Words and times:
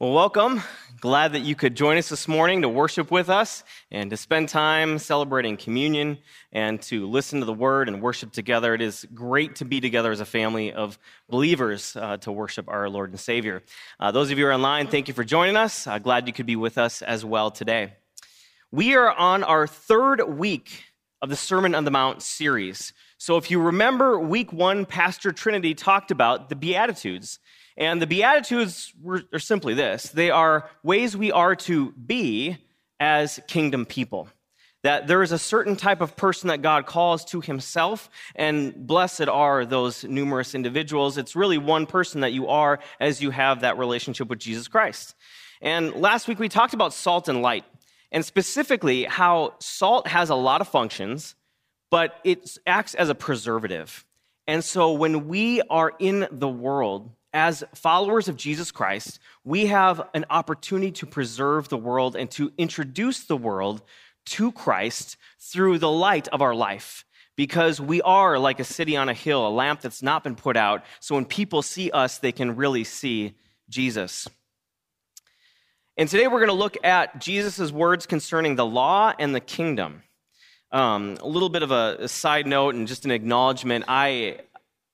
Well, 0.00 0.14
welcome. 0.14 0.62
Glad 0.98 1.34
that 1.34 1.40
you 1.40 1.54
could 1.54 1.74
join 1.74 1.98
us 1.98 2.08
this 2.08 2.26
morning 2.26 2.62
to 2.62 2.70
worship 2.70 3.10
with 3.10 3.28
us 3.28 3.62
and 3.90 4.08
to 4.08 4.16
spend 4.16 4.48
time 4.48 4.98
celebrating 4.98 5.58
communion 5.58 6.16
and 6.52 6.80
to 6.84 7.06
listen 7.06 7.40
to 7.40 7.44
the 7.44 7.52
word 7.52 7.86
and 7.86 8.00
worship 8.00 8.32
together. 8.32 8.72
It 8.72 8.80
is 8.80 9.06
great 9.12 9.56
to 9.56 9.66
be 9.66 9.78
together 9.78 10.10
as 10.10 10.20
a 10.20 10.24
family 10.24 10.72
of 10.72 10.98
believers 11.28 11.96
uh, 11.96 12.16
to 12.16 12.32
worship 12.32 12.66
our 12.66 12.88
Lord 12.88 13.10
and 13.10 13.20
Savior. 13.20 13.62
Uh, 13.98 14.10
those 14.10 14.30
of 14.30 14.38
you 14.38 14.46
who 14.46 14.50
are 14.50 14.54
online, 14.54 14.86
thank 14.86 15.06
you 15.06 15.12
for 15.12 15.22
joining 15.22 15.56
us. 15.56 15.86
Uh, 15.86 15.98
glad 15.98 16.26
you 16.26 16.32
could 16.32 16.46
be 16.46 16.56
with 16.56 16.78
us 16.78 17.02
as 17.02 17.22
well 17.22 17.50
today. 17.50 17.92
We 18.72 18.94
are 18.94 19.12
on 19.12 19.44
our 19.44 19.66
third 19.66 20.22
week 20.26 20.82
of 21.20 21.28
the 21.28 21.36
Sermon 21.36 21.74
on 21.74 21.84
the 21.84 21.90
Mount 21.90 22.22
series. 22.22 22.94
So 23.18 23.36
if 23.36 23.50
you 23.50 23.60
remember, 23.60 24.18
week 24.18 24.50
one, 24.50 24.86
Pastor 24.86 25.30
Trinity 25.30 25.74
talked 25.74 26.10
about 26.10 26.48
the 26.48 26.56
Beatitudes. 26.56 27.38
And 27.80 28.00
the 28.02 28.06
Beatitudes 28.06 28.92
are 29.32 29.38
simply 29.38 29.72
this 29.72 30.10
they 30.10 30.30
are 30.30 30.70
ways 30.82 31.16
we 31.16 31.32
are 31.32 31.56
to 31.56 31.92
be 31.92 32.58
as 33.00 33.40
kingdom 33.48 33.86
people. 33.86 34.28
That 34.82 35.06
there 35.06 35.22
is 35.22 35.32
a 35.32 35.38
certain 35.38 35.76
type 35.76 36.00
of 36.00 36.16
person 36.16 36.48
that 36.48 36.62
God 36.62 36.86
calls 36.86 37.24
to 37.26 37.40
himself, 37.40 38.08
and 38.34 38.86
blessed 38.86 39.28
are 39.28 39.66
those 39.66 40.04
numerous 40.04 40.54
individuals. 40.54 41.18
It's 41.18 41.36
really 41.36 41.58
one 41.58 41.86
person 41.86 42.20
that 42.20 42.32
you 42.32 42.48
are 42.48 42.80
as 42.98 43.20
you 43.20 43.30
have 43.30 43.60
that 43.60 43.76
relationship 43.76 44.28
with 44.28 44.38
Jesus 44.38 44.68
Christ. 44.68 45.14
And 45.60 45.94
last 45.94 46.28
week 46.28 46.38
we 46.38 46.48
talked 46.48 46.72
about 46.72 46.94
salt 46.94 47.28
and 47.28 47.42
light, 47.42 47.64
and 48.10 48.24
specifically 48.24 49.04
how 49.04 49.54
salt 49.58 50.06
has 50.06 50.30
a 50.30 50.34
lot 50.34 50.62
of 50.62 50.68
functions, 50.68 51.34
but 51.90 52.14
it 52.24 52.56
acts 52.66 52.94
as 52.94 53.10
a 53.10 53.14
preservative. 53.14 54.06
And 54.46 54.64
so 54.64 54.92
when 54.92 55.28
we 55.28 55.60
are 55.68 55.92
in 55.98 56.26
the 56.30 56.48
world, 56.48 57.10
as 57.32 57.64
followers 57.74 58.28
of 58.28 58.36
Jesus 58.36 58.70
Christ, 58.70 59.20
we 59.44 59.66
have 59.66 60.08
an 60.14 60.24
opportunity 60.30 60.92
to 60.92 61.06
preserve 61.06 61.68
the 61.68 61.76
world 61.76 62.16
and 62.16 62.30
to 62.32 62.52
introduce 62.58 63.24
the 63.24 63.36
world 63.36 63.82
to 64.26 64.52
Christ 64.52 65.16
through 65.38 65.78
the 65.78 65.90
light 65.90 66.28
of 66.28 66.42
our 66.42 66.54
life. 66.54 67.04
Because 67.36 67.80
we 67.80 68.02
are 68.02 68.38
like 68.38 68.60
a 68.60 68.64
city 68.64 68.96
on 68.96 69.08
a 69.08 69.14
hill, 69.14 69.46
a 69.46 69.48
lamp 69.48 69.80
that's 69.80 70.02
not 70.02 70.22
been 70.22 70.36
put 70.36 70.56
out. 70.56 70.84
So 70.98 71.14
when 71.14 71.24
people 71.24 71.62
see 71.62 71.90
us, 71.90 72.18
they 72.18 72.32
can 72.32 72.56
really 72.56 72.84
see 72.84 73.34
Jesus. 73.70 74.28
And 75.96 76.08
today 76.08 76.26
we're 76.26 76.40
going 76.40 76.48
to 76.48 76.52
look 76.52 76.76
at 76.84 77.20
Jesus' 77.20 77.72
words 77.72 78.06
concerning 78.06 78.56
the 78.56 78.66
law 78.66 79.14
and 79.18 79.34
the 79.34 79.40
kingdom. 79.40 80.02
Um, 80.72 81.16
a 81.20 81.26
little 81.26 81.48
bit 81.48 81.62
of 81.62 81.70
a, 81.70 81.96
a 82.00 82.08
side 82.08 82.46
note 82.46 82.74
and 82.74 82.86
just 82.86 83.04
an 83.04 83.10
acknowledgement. 83.10 83.86
I 83.88 84.40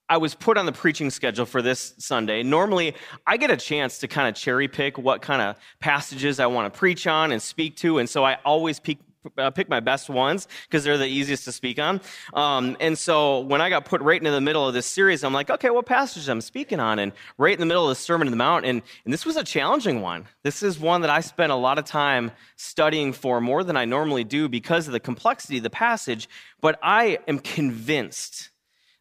I 0.09 0.19
was 0.19 0.35
put 0.35 0.57
on 0.57 0.67
the 0.67 0.73
preaching 0.73 1.11
schedule 1.11 1.47
for 1.47 1.63
this 1.63 1.95
Sunday. 1.99 2.43
Normally, 2.43 2.95
I 3.27 3.37
get 3.37 3.51
a 3.51 3.57
chance 3.57 3.99
to 3.99 4.09
kind 4.09 4.29
of 4.29 4.41
cherry 4.41 4.69
pick 4.69 4.99
what 4.99 5.21
kind 5.21 5.43
of 5.43 5.57
passages 5.81 6.39
I 6.39 6.47
want 6.47 6.73
to 6.73 6.79
preach 6.79 7.07
on 7.07 7.33
and 7.33 7.43
speak 7.43 7.77
to, 7.79 7.99
and 7.99 8.09
so 8.09 8.25
I 8.25 8.39
always 8.45 8.79
pick, 8.79 8.99
uh, 9.37 9.51
pick 9.51 9.69
my 9.69 9.81
best 9.81 10.09
ones 10.09 10.47
because 10.69 10.85
they're 10.85 10.97
the 10.97 11.09
easiest 11.09 11.45
to 11.47 11.53
speak 11.53 11.81
on. 11.81 12.01
Um, 12.35 12.77
and 12.79 12.97
so 12.97 13.41
when 13.41 13.61
I 13.61 13.69
got 13.69 13.85
put 13.85 14.01
right 14.01 14.21
into 14.21 14.31
the 14.31 14.41
middle 14.41 14.69
of 14.69 14.75
this 14.75 14.87
series, 14.87 15.25
I'm 15.25 15.33
like, 15.33 15.51
okay, 15.51 15.71
what 15.71 15.87
passages 15.87 16.29
I'm 16.29 16.41
speaking 16.41 16.79
on? 16.79 17.01
And 17.01 17.11
right 17.37 17.55
in 17.55 17.59
the 17.59 17.67
middle 17.67 17.83
of 17.83 17.89
the 17.89 18.01
Sermon 18.01 18.29
on 18.29 18.31
the 18.31 18.37
Mount, 18.37 18.65
and, 18.65 18.83
and 19.05 19.13
this 19.13 19.27
was 19.27 19.37
a 19.37 19.43
challenging 19.43 20.03
one. 20.03 20.27
This 20.45 20.63
is 20.63 20.79
one 20.79 21.01
that 21.01 21.11
I 21.11 21.19
spent 21.19 21.51
a 21.51 21.57
lot 21.57 21.79
of 21.81 21.85
time 21.85 22.31
studying 22.55 23.13
for 23.13 23.41
more 23.41 23.65
than 23.65 23.77
I 23.77 23.87
normally 23.87 24.23
do 24.23 24.49
because 24.49 24.87
of 24.87 24.93
the 24.93 25.01
complexity 25.01 25.57
of 25.57 25.65
the 25.65 25.71
passage, 25.71 26.29
but 26.61 26.79
I 26.81 27.19
am 27.27 27.41
convinced 27.41 28.51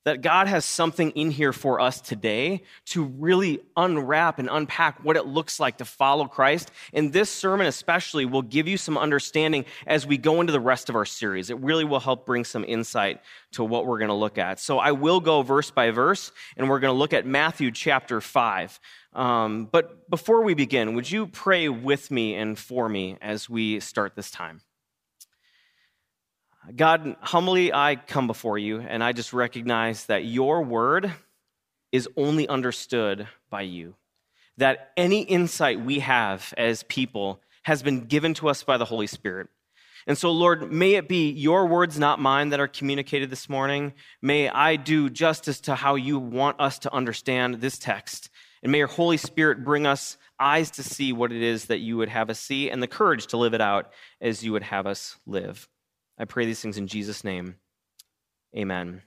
that 0.06 0.22
God 0.22 0.48
has 0.48 0.64
something 0.64 1.10
in 1.12 1.32
here 1.32 1.52
for 1.52 1.82
us 1.82 2.00
today 2.00 2.62
to 2.86 3.04
really 3.04 3.60
unwrap 3.76 4.40
and 4.40 4.48
unpack 4.52 5.04
what 5.04 5.18
it 5.18 5.26
looks 5.26 5.60
like 5.60 5.78
to 5.80 5.86
follow 5.86 6.28
Christ. 6.28 6.72
And 6.94 7.12
this 7.12 7.30
sermon, 7.30 7.68
especially, 7.68 8.26
will 8.26 8.44
give 8.44 8.68
you 8.68 8.78
some 8.78 8.98
understanding 8.98 9.66
as 9.88 10.06
we 10.06 10.18
go 10.18 10.42
into 10.42 10.54
the 10.54 10.60
rest 10.60 10.90
of 10.90 10.96
our 10.96 11.06
series. 11.06 11.50
It 11.50 11.60
really 11.60 11.84
will 11.84 12.00
help 12.00 12.26
bring 12.26 12.46
some 12.46 12.64
insight 12.64 13.20
to 13.54 13.64
what 13.64 13.88
we're 13.88 13.98
going 13.98 14.10
to 14.10 14.16
look 14.16 14.38
at. 14.38 14.60
So 14.60 14.78
I 14.78 14.92
will 14.92 15.20
go 15.20 15.42
verse 15.42 15.72
by 15.72 15.90
verse, 15.90 16.32
and 16.56 16.70
we're 16.70 16.80
going 16.80 16.94
to 16.94 16.98
look 16.98 17.14
at 17.14 17.26
Matthew 17.26 17.72
chapter 17.72 18.22
5. 18.22 18.80
Um, 19.14 19.66
but 19.72 20.08
before 20.10 20.44
we 20.44 20.54
begin, 20.54 20.94
would 20.94 21.10
you 21.10 21.26
pray 21.26 21.68
with 21.68 22.12
me 22.12 22.36
and 22.36 22.60
for 22.60 22.88
me 22.88 23.18
as 23.22 23.50
we 23.50 23.80
start 23.80 24.16
this 24.16 24.30
time? 24.30 24.62
God, 26.74 27.16
humbly 27.22 27.74
I 27.74 27.96
come 27.96 28.28
before 28.28 28.58
you, 28.58 28.80
and 28.80 29.04
I 29.04 29.12
just 29.12 29.34
recognize 29.34 30.06
that 30.06 30.26
your 30.26 30.64
word 30.64 31.12
is 31.92 32.10
only 32.18 32.48
understood 32.48 33.28
by 33.50 33.62
you. 33.62 33.96
That 34.58 34.92
any 34.96 35.22
insight 35.22 35.82
we 35.82 36.00
have 36.00 36.54
as 36.58 36.84
people 36.84 37.42
has 37.64 37.84
been 37.84 38.02
given 38.02 38.34
to 38.36 38.50
us 38.50 38.64
by 38.64 38.78
the 38.78 38.86
Holy 38.86 39.08
Spirit. 39.08 39.48
And 40.08 40.18
so, 40.18 40.32
Lord, 40.32 40.72
may 40.72 40.94
it 40.94 41.08
be 41.08 41.32
your 41.32 41.66
words, 41.66 41.98
not 41.98 42.20
mine, 42.20 42.50
that 42.50 42.60
are 42.60 42.68
communicated 42.68 43.30
this 43.30 43.50
morning. 43.50 43.94
May 44.22 44.50
I 44.50 44.76
do 44.76 45.10
justice 45.10 45.60
to 45.62 45.76
how 45.76 45.96
you 45.96 46.20
want 46.20 46.60
us 46.60 46.80
to 46.80 46.94
understand 46.94 47.56
this 47.56 47.80
text. 47.80 48.30
And 48.62 48.72
may 48.72 48.80
your 48.80 48.88
Holy 48.88 49.18
Spirit 49.18 49.64
bring 49.64 49.86
us 49.86 50.18
eyes 50.40 50.72
to 50.72 50.84
see 50.84 51.12
what 51.12 51.32
it 51.32 51.42
is 51.42 51.66
that 51.66 51.80
you 51.80 51.98
would 51.98 52.10
have 52.10 52.30
us 52.30 52.40
see 52.40 52.70
and 52.70 52.84
the 52.84 52.88
courage 52.88 53.28
to 53.28 53.38
live 53.38 53.54
it 53.54 53.62
out 53.62 53.92
as 54.22 54.44
you 54.44 54.52
would 54.52 54.64
have 54.64 54.86
us 54.86 55.18
live. 55.26 55.68
I 56.18 56.26
pray 56.26 56.46
these 56.46 56.62
things 56.62 56.78
in 56.78 56.88
Jesus' 56.88 57.24
name. 57.24 57.56
Amen. 58.56 59.02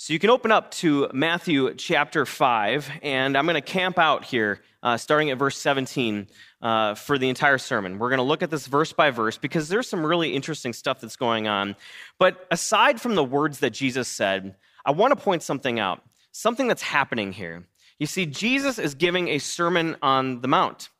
So 0.00 0.12
you 0.12 0.20
can 0.20 0.30
open 0.30 0.52
up 0.52 0.70
to 0.72 1.08
Matthew 1.12 1.74
chapter 1.74 2.24
5, 2.24 2.88
and 3.02 3.36
I'm 3.36 3.46
going 3.46 3.54
to 3.54 3.60
camp 3.60 3.98
out 3.98 4.24
here, 4.24 4.60
uh, 4.80 4.96
starting 4.96 5.30
at 5.30 5.38
verse 5.38 5.58
17, 5.58 6.28
uh, 6.62 6.94
for 6.94 7.18
the 7.18 7.28
entire 7.28 7.58
sermon. 7.58 7.98
We're 7.98 8.10
going 8.10 8.18
to 8.18 8.22
look 8.22 8.44
at 8.44 8.50
this 8.50 8.68
verse 8.68 8.92
by 8.92 9.10
verse 9.10 9.38
because 9.38 9.68
there's 9.68 9.88
some 9.88 10.06
really 10.06 10.34
interesting 10.34 10.72
stuff 10.72 11.00
that's 11.00 11.16
going 11.16 11.48
on. 11.48 11.74
But 12.16 12.46
aside 12.52 13.00
from 13.00 13.16
the 13.16 13.24
words 13.24 13.58
that 13.58 13.70
Jesus 13.70 14.06
said, 14.06 14.54
I 14.84 14.92
want 14.92 15.18
to 15.18 15.24
point 15.24 15.42
something 15.42 15.80
out, 15.80 16.04
something 16.30 16.68
that's 16.68 16.82
happening 16.82 17.32
here. 17.32 17.66
You 17.98 18.06
see, 18.06 18.24
Jesus 18.24 18.78
is 18.78 18.94
giving 18.94 19.26
a 19.28 19.38
sermon 19.38 19.96
on 20.00 20.42
the 20.42 20.48
Mount. 20.48 20.90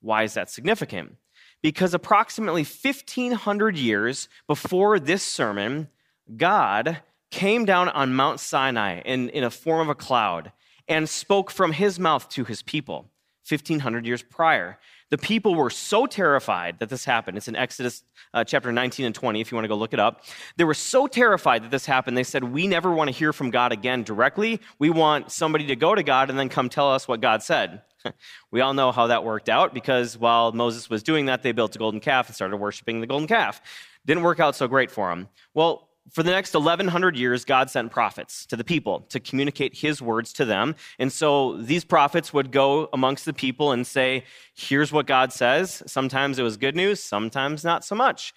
Why 0.00 0.24
is 0.24 0.34
that 0.34 0.50
significant? 0.50 1.16
Because 1.62 1.94
approximately 1.94 2.62
1500 2.62 3.76
years 3.76 4.28
before 4.46 4.98
this 4.98 5.22
sermon, 5.22 5.88
God 6.36 6.98
came 7.30 7.64
down 7.64 7.88
on 7.88 8.14
Mount 8.14 8.40
Sinai 8.40 9.00
in, 9.00 9.28
in 9.30 9.44
a 9.44 9.50
form 9.50 9.80
of 9.80 9.88
a 9.88 9.94
cloud 9.94 10.52
and 10.86 11.08
spoke 11.08 11.50
from 11.50 11.72
his 11.72 11.98
mouth 11.98 12.28
to 12.30 12.44
his 12.44 12.62
people 12.62 13.10
1500 13.48 14.06
years 14.06 14.22
prior. 14.22 14.78
The 15.10 15.18
people 15.18 15.54
were 15.54 15.70
so 15.70 16.06
terrified 16.06 16.80
that 16.80 16.90
this 16.90 17.04
happened. 17.04 17.38
It's 17.38 17.48
in 17.48 17.56
Exodus 17.56 18.04
uh, 18.34 18.44
chapter 18.44 18.72
19 18.72 19.06
and 19.06 19.14
20, 19.14 19.40
if 19.40 19.50
you 19.50 19.56
want 19.56 19.64
to 19.64 19.68
go 19.68 19.76
look 19.76 19.94
it 19.94 20.00
up. 20.00 20.22
They 20.56 20.64
were 20.64 20.74
so 20.74 21.06
terrified 21.06 21.64
that 21.64 21.70
this 21.70 21.86
happened, 21.86 22.16
they 22.16 22.24
said, 22.24 22.44
We 22.44 22.66
never 22.66 22.92
want 22.92 23.08
to 23.08 23.16
hear 23.16 23.32
from 23.32 23.50
God 23.50 23.72
again 23.72 24.02
directly. 24.02 24.60
We 24.78 24.90
want 24.90 25.32
somebody 25.32 25.66
to 25.68 25.76
go 25.76 25.94
to 25.94 26.02
God 26.02 26.28
and 26.28 26.38
then 26.38 26.50
come 26.50 26.68
tell 26.68 26.92
us 26.92 27.08
what 27.08 27.22
God 27.22 27.42
said. 27.42 27.82
we 28.50 28.60
all 28.60 28.74
know 28.74 28.92
how 28.92 29.06
that 29.08 29.24
worked 29.24 29.48
out 29.48 29.74
because 29.74 30.16
while 30.16 30.52
Moses 30.52 30.88
was 30.88 31.02
doing 31.02 31.26
that, 31.26 31.42
they 31.42 31.52
built 31.52 31.74
a 31.76 31.78
golden 31.78 32.00
calf 32.00 32.26
and 32.26 32.34
started 32.34 32.56
worshiping 32.56 33.00
the 33.00 33.06
golden 33.06 33.28
calf. 33.28 33.60
Didn't 34.06 34.22
work 34.22 34.40
out 34.40 34.56
so 34.56 34.68
great 34.68 34.90
for 34.90 35.08
them. 35.10 35.28
Well, 35.54 35.88
for 36.10 36.22
the 36.22 36.30
next 36.30 36.54
1100 36.54 37.16
years, 37.16 37.44
God 37.44 37.70
sent 37.70 37.92
prophets 37.92 38.46
to 38.46 38.56
the 38.56 38.64
people 38.64 39.00
to 39.10 39.20
communicate 39.20 39.76
his 39.76 40.00
words 40.00 40.32
to 40.34 40.44
them. 40.44 40.74
And 40.98 41.12
so 41.12 41.56
these 41.58 41.84
prophets 41.84 42.32
would 42.32 42.50
go 42.50 42.88
amongst 42.92 43.24
the 43.24 43.32
people 43.32 43.72
and 43.72 43.86
say, 43.86 44.24
Here's 44.54 44.92
what 44.92 45.06
God 45.06 45.32
says. 45.32 45.82
Sometimes 45.86 46.38
it 46.38 46.42
was 46.42 46.56
good 46.56 46.76
news, 46.76 47.02
sometimes 47.02 47.64
not 47.64 47.84
so 47.84 47.94
much. 47.94 48.32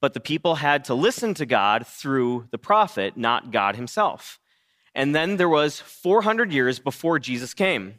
But 0.00 0.12
the 0.12 0.20
people 0.20 0.56
had 0.56 0.84
to 0.84 0.94
listen 0.94 1.32
to 1.34 1.46
God 1.46 1.86
through 1.86 2.48
the 2.50 2.58
prophet, 2.58 3.16
not 3.16 3.50
God 3.50 3.76
himself. 3.76 4.38
And 4.94 5.14
then 5.14 5.38
there 5.38 5.48
was 5.48 5.80
400 5.80 6.52
years 6.52 6.78
before 6.78 7.18
Jesus 7.18 7.54
came. 7.54 7.98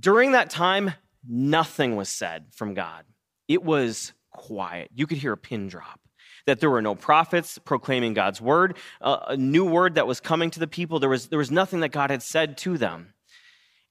During 0.00 0.32
that 0.32 0.50
time, 0.50 0.92
nothing 1.28 1.96
was 1.96 2.08
said 2.08 2.46
from 2.52 2.74
God. 2.74 3.04
It 3.48 3.62
was 3.62 4.12
quiet. 4.30 4.90
You 4.94 5.06
could 5.06 5.18
hear 5.18 5.32
a 5.32 5.36
pin 5.36 5.68
drop. 5.68 6.00
That 6.46 6.60
there 6.60 6.70
were 6.70 6.82
no 6.82 6.94
prophets 6.94 7.58
proclaiming 7.58 8.12
God's 8.12 8.40
word, 8.40 8.76
a 9.00 9.36
new 9.36 9.64
word 9.64 9.94
that 9.94 10.06
was 10.06 10.20
coming 10.20 10.50
to 10.50 10.60
the 10.60 10.66
people. 10.66 11.00
There 11.00 11.08
was, 11.08 11.28
there 11.28 11.38
was 11.38 11.50
nothing 11.50 11.80
that 11.80 11.88
God 11.88 12.10
had 12.10 12.22
said 12.22 12.58
to 12.58 12.76
them. 12.76 13.14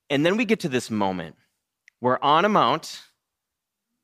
And 0.10 0.24
then 0.24 0.38
we 0.38 0.46
get 0.46 0.60
to 0.60 0.70
this 0.70 0.92
moment 0.92 1.36
where 2.00 2.24
on 2.24 2.46
a 2.46 2.50
mount, 2.50 3.02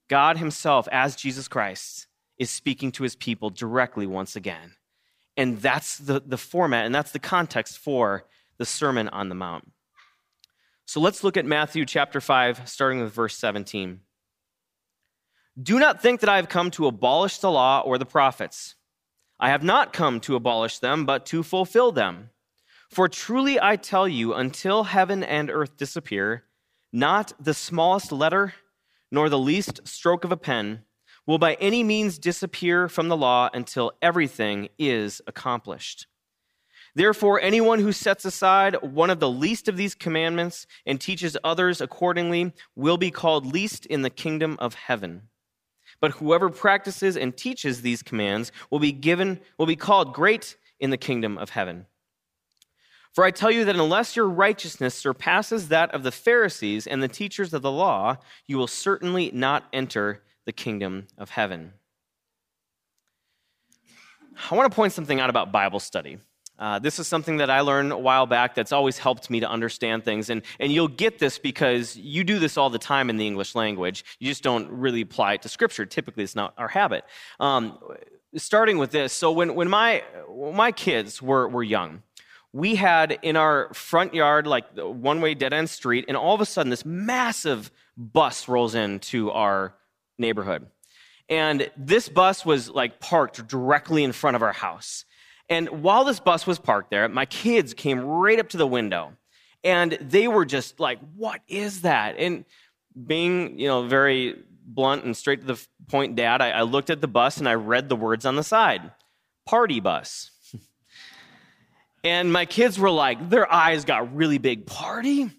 God 0.07 0.37
Himself, 0.37 0.87
as 0.91 1.15
Jesus 1.15 1.47
Christ, 1.47 2.07
is 2.39 2.49
speaking 2.49 2.91
to 2.93 3.03
His 3.03 3.15
people 3.15 3.51
directly 3.51 4.07
once 4.07 4.35
again. 4.35 4.73
And 5.37 5.61
that's 5.61 5.97
the, 5.99 6.19
the 6.25 6.37
format 6.37 6.85
and 6.85 6.95
that's 6.95 7.11
the 7.11 7.19
context 7.19 7.77
for 7.77 8.25
the 8.57 8.65
Sermon 8.65 9.09
on 9.09 9.29
the 9.29 9.35
Mount. 9.35 9.71
So 10.89 10.99
let's 10.99 11.23
look 11.23 11.37
at 11.37 11.45
Matthew 11.45 11.85
chapter 11.85 12.19
5, 12.19 12.67
starting 12.67 12.99
with 12.99 13.13
verse 13.13 13.37
17. 13.37 13.99
Do 15.61 15.77
not 15.77 16.01
think 16.01 16.19
that 16.21 16.29
I 16.31 16.37
have 16.37 16.49
come 16.49 16.71
to 16.71 16.87
abolish 16.87 17.37
the 17.37 17.51
law 17.51 17.81
or 17.81 17.99
the 17.99 18.07
prophets. 18.07 18.73
I 19.39 19.49
have 19.49 19.61
not 19.61 19.93
come 19.93 20.19
to 20.21 20.35
abolish 20.35 20.79
them, 20.79 21.05
but 21.05 21.27
to 21.27 21.43
fulfill 21.43 21.91
them. 21.91 22.31
For 22.89 23.07
truly 23.07 23.61
I 23.61 23.75
tell 23.75 24.07
you, 24.07 24.33
until 24.33 24.85
heaven 24.85 25.21
and 25.21 25.51
earth 25.51 25.77
disappear, 25.77 26.45
not 26.91 27.33
the 27.39 27.53
smallest 27.53 28.11
letter, 28.11 28.55
nor 29.11 29.29
the 29.29 29.37
least 29.37 29.87
stroke 29.87 30.23
of 30.23 30.31
a 30.31 30.37
pen 30.37 30.85
will 31.27 31.37
by 31.37 31.53
any 31.61 31.83
means 31.83 32.17
disappear 32.17 32.89
from 32.89 33.09
the 33.09 33.17
law 33.17 33.47
until 33.53 33.91
everything 34.01 34.69
is 34.79 35.21
accomplished. 35.27 36.07
Therefore, 36.99 37.39
anyone 37.39 37.79
who 37.79 37.93
sets 37.93 38.25
aside 38.25 38.75
one 38.81 39.09
of 39.09 39.21
the 39.21 39.29
least 39.29 39.69
of 39.69 39.77
these 39.77 39.95
commandments 39.95 40.67
and 40.85 40.99
teaches 40.99 41.37
others 41.45 41.79
accordingly 41.79 42.51
will 42.75 42.97
be 42.97 43.09
called 43.09 43.53
least 43.53 43.85
in 43.85 44.01
the 44.01 44.09
kingdom 44.09 44.57
of 44.59 44.73
heaven. 44.73 45.21
But 46.01 46.11
whoever 46.11 46.49
practices 46.49 47.15
and 47.15 47.37
teaches 47.37 47.81
these 47.83 48.03
commands 48.03 48.51
will 48.69 48.79
be 48.79 48.91
given 48.91 49.39
will 49.57 49.65
be 49.65 49.77
called 49.77 50.13
great 50.13 50.57
in 50.77 50.89
the 50.89 50.97
kingdom 50.97 51.37
of 51.37 51.51
heaven. 51.51 51.85
For 53.13 53.23
I 53.23 53.31
tell 53.31 53.49
you 53.49 53.63
that 53.63 53.77
unless 53.77 54.17
your 54.17 54.27
righteousness 54.27 54.93
surpasses 54.93 55.69
that 55.69 55.95
of 55.95 56.03
the 56.03 56.11
Pharisees 56.11 56.85
and 56.85 57.01
the 57.01 57.07
teachers 57.07 57.53
of 57.53 57.61
the 57.61 57.71
law, 57.71 58.17
you 58.45 58.57
will 58.57 58.67
certainly 58.67 59.31
not 59.33 59.63
enter 59.71 60.21
the 60.45 60.51
kingdom 60.51 61.07
of 61.17 61.29
heaven. 61.29 61.71
I 64.51 64.55
want 64.55 64.69
to 64.69 64.75
point 64.75 64.91
something 64.91 65.21
out 65.21 65.29
about 65.29 65.53
Bible 65.53 65.79
study. 65.79 66.17
Uh, 66.59 66.77
this 66.77 66.99
is 66.99 67.07
something 67.07 67.37
that 67.37 67.49
I 67.49 67.61
learned 67.61 67.93
a 67.93 67.97
while 67.97 68.25
back 68.25 68.53
that's 68.53 68.73
always 68.73 68.97
helped 68.97 69.29
me 69.29 69.39
to 69.39 69.49
understand 69.49 70.03
things. 70.03 70.29
And, 70.29 70.41
and 70.59 70.73
you'll 70.73 70.89
get 70.89 71.17
this 71.17 71.39
because 71.39 71.95
you 71.95 72.25
do 72.25 72.37
this 72.37 72.57
all 72.57 72.69
the 72.69 72.77
time 72.77 73.09
in 73.09 73.15
the 73.15 73.25
English 73.25 73.55
language. 73.55 74.03
You 74.19 74.27
just 74.27 74.43
don't 74.43 74.69
really 74.69 75.01
apply 75.01 75.35
it 75.35 75.41
to 75.43 75.49
Scripture. 75.49 75.85
Typically, 75.85 76.23
it's 76.23 76.35
not 76.35 76.53
our 76.57 76.67
habit. 76.67 77.05
Um, 77.39 77.79
starting 78.35 78.77
with 78.77 78.91
this 78.91 79.13
so, 79.13 79.31
when, 79.31 79.55
when, 79.55 79.69
my, 79.69 80.03
when 80.27 80.55
my 80.55 80.73
kids 80.73 81.21
were, 81.21 81.47
were 81.47 81.63
young, 81.63 82.03
we 82.51 82.75
had 82.75 83.17
in 83.21 83.37
our 83.37 83.73
front 83.73 84.13
yard, 84.13 84.45
like 84.45 84.65
one 84.75 85.21
way 85.21 85.35
dead 85.35 85.53
end 85.53 85.69
street, 85.69 86.05
and 86.07 86.17
all 86.17 86.35
of 86.35 86.41
a 86.41 86.45
sudden, 86.45 86.69
this 86.69 86.85
massive 86.85 87.71
bus 87.95 88.49
rolls 88.49 88.75
into 88.75 89.31
our 89.31 89.75
neighborhood. 90.17 90.67
And 91.29 91.69
this 91.77 92.09
bus 92.09 92.45
was 92.45 92.69
like 92.69 92.99
parked 92.99 93.47
directly 93.47 94.03
in 94.03 94.11
front 94.11 94.35
of 94.35 94.41
our 94.41 94.51
house. 94.51 95.05
And 95.49 95.83
while 95.83 96.03
this 96.03 96.19
bus 96.19 96.45
was 96.45 96.59
parked 96.59 96.91
there, 96.91 97.07
my 97.09 97.25
kids 97.25 97.73
came 97.73 97.99
right 98.01 98.39
up 98.39 98.49
to 98.49 98.57
the 98.57 98.67
window 98.67 99.13
and 99.63 99.93
they 99.93 100.27
were 100.27 100.45
just 100.45 100.79
like, 100.79 100.99
What 101.15 101.41
is 101.47 101.81
that? 101.81 102.15
And 102.17 102.45
being, 103.05 103.59
you 103.59 103.67
know, 103.67 103.87
very 103.87 104.35
blunt 104.65 105.03
and 105.03 105.17
straight 105.17 105.41
to 105.41 105.47
the 105.47 105.67
point 105.87 106.15
dad, 106.15 106.41
I, 106.41 106.51
I 106.51 106.61
looked 106.61 106.89
at 106.89 107.01
the 107.01 107.07
bus 107.07 107.37
and 107.37 107.49
I 107.49 107.55
read 107.55 107.89
the 107.89 107.95
words 107.95 108.25
on 108.25 108.35
the 108.35 108.43
side 108.43 108.91
party 109.45 109.79
bus. 109.79 110.29
and 112.03 112.31
my 112.31 112.45
kids 112.45 112.77
were 112.77 112.91
like, 112.91 113.31
their 113.31 113.51
eyes 113.51 113.83
got 113.83 114.15
really 114.15 114.37
big. 114.37 114.67
Party? 114.67 115.31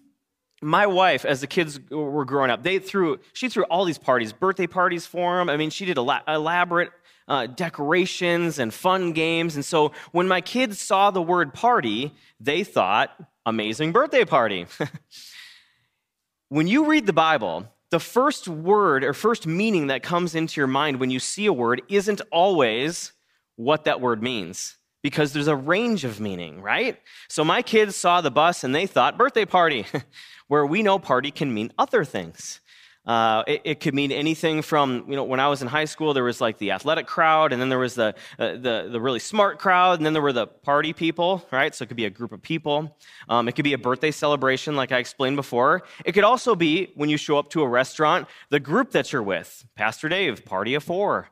my 0.61 0.85
wife, 0.85 1.25
as 1.25 1.41
the 1.41 1.47
kids 1.47 1.79
were 1.89 2.25
growing 2.25 2.51
up, 2.51 2.61
they 2.61 2.77
threw 2.79 3.19
she 3.33 3.49
threw 3.49 3.63
all 3.63 3.83
these 3.83 3.97
parties, 3.97 4.31
birthday 4.31 4.67
parties 4.67 5.05
for 5.05 5.37
them. 5.37 5.49
I 5.49 5.57
mean, 5.57 5.71
she 5.71 5.85
did 5.85 5.97
a 5.97 6.21
elaborate 6.27 6.91
uh, 7.31 7.47
decorations 7.47 8.59
and 8.59 8.73
fun 8.73 9.13
games. 9.13 9.55
And 9.55 9.63
so 9.63 9.93
when 10.11 10.27
my 10.27 10.41
kids 10.41 10.81
saw 10.81 11.11
the 11.11 11.21
word 11.21 11.53
party, 11.53 12.13
they 12.41 12.65
thought, 12.65 13.09
amazing 13.45 13.93
birthday 13.93 14.25
party. 14.25 14.65
when 16.49 16.67
you 16.67 16.87
read 16.87 17.05
the 17.05 17.13
Bible, 17.13 17.69
the 17.89 18.01
first 18.01 18.49
word 18.49 19.05
or 19.05 19.13
first 19.13 19.47
meaning 19.47 19.87
that 19.87 20.03
comes 20.03 20.35
into 20.35 20.59
your 20.59 20.67
mind 20.67 20.99
when 20.99 21.09
you 21.09 21.19
see 21.21 21.45
a 21.45 21.53
word 21.53 21.81
isn't 21.87 22.19
always 22.31 23.13
what 23.55 23.85
that 23.85 24.01
word 24.01 24.21
means 24.21 24.75
because 25.01 25.31
there's 25.31 25.47
a 25.47 25.55
range 25.55 26.03
of 26.03 26.19
meaning, 26.19 26.61
right? 26.61 26.99
So 27.29 27.45
my 27.45 27.61
kids 27.61 27.95
saw 27.95 28.19
the 28.19 28.29
bus 28.29 28.65
and 28.65 28.75
they 28.75 28.87
thought 28.87 29.17
birthday 29.17 29.45
party, 29.45 29.85
where 30.49 30.65
we 30.65 30.83
know 30.83 30.99
party 30.99 31.31
can 31.31 31.53
mean 31.53 31.71
other 31.77 32.03
things. 32.03 32.59
Uh, 33.05 33.43
it, 33.47 33.61
it, 33.63 33.79
could 33.79 33.95
mean 33.95 34.11
anything 34.11 34.61
from, 34.61 35.05
you 35.07 35.15
know, 35.15 35.23
when 35.23 35.39
I 35.39 35.47
was 35.47 35.63
in 35.63 35.67
high 35.67 35.85
school, 35.85 36.13
there 36.13 36.23
was 36.23 36.39
like 36.39 36.59
the 36.59 36.69
athletic 36.71 37.07
crowd, 37.07 37.51
and 37.51 37.59
then 37.59 37.69
there 37.69 37.79
was 37.79 37.95
the, 37.95 38.13
uh, 38.37 38.51
the, 38.51 38.89
the, 38.91 39.01
really 39.01 39.17
smart 39.17 39.57
crowd, 39.57 39.97
and 39.97 40.05
then 40.05 40.13
there 40.13 40.21
were 40.21 40.33
the 40.33 40.45
party 40.45 40.93
people, 40.93 41.43
right? 41.49 41.73
So 41.73 41.83
it 41.83 41.87
could 41.87 41.97
be 41.97 42.05
a 42.05 42.11
group 42.11 42.31
of 42.31 42.43
people. 42.43 42.95
Um, 43.27 43.47
it 43.47 43.53
could 43.53 43.63
be 43.63 43.73
a 43.73 43.79
birthday 43.79 44.11
celebration, 44.11 44.75
like 44.75 44.91
I 44.91 44.99
explained 44.99 45.35
before. 45.35 45.81
It 46.05 46.11
could 46.11 46.23
also 46.23 46.53
be, 46.53 46.91
when 46.93 47.09
you 47.09 47.17
show 47.17 47.39
up 47.39 47.49
to 47.51 47.63
a 47.63 47.67
restaurant, 47.67 48.27
the 48.49 48.59
group 48.59 48.91
that 48.91 49.11
you're 49.11 49.23
with. 49.23 49.65
Pastor 49.75 50.07
Dave, 50.07 50.45
party 50.45 50.75
of 50.75 50.83
four. 50.83 51.29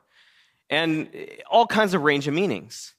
And 0.70 1.08
all 1.48 1.66
kinds 1.66 1.94
of 1.94 2.02
range 2.02 2.26
of 2.26 2.34
meanings. 2.34 2.94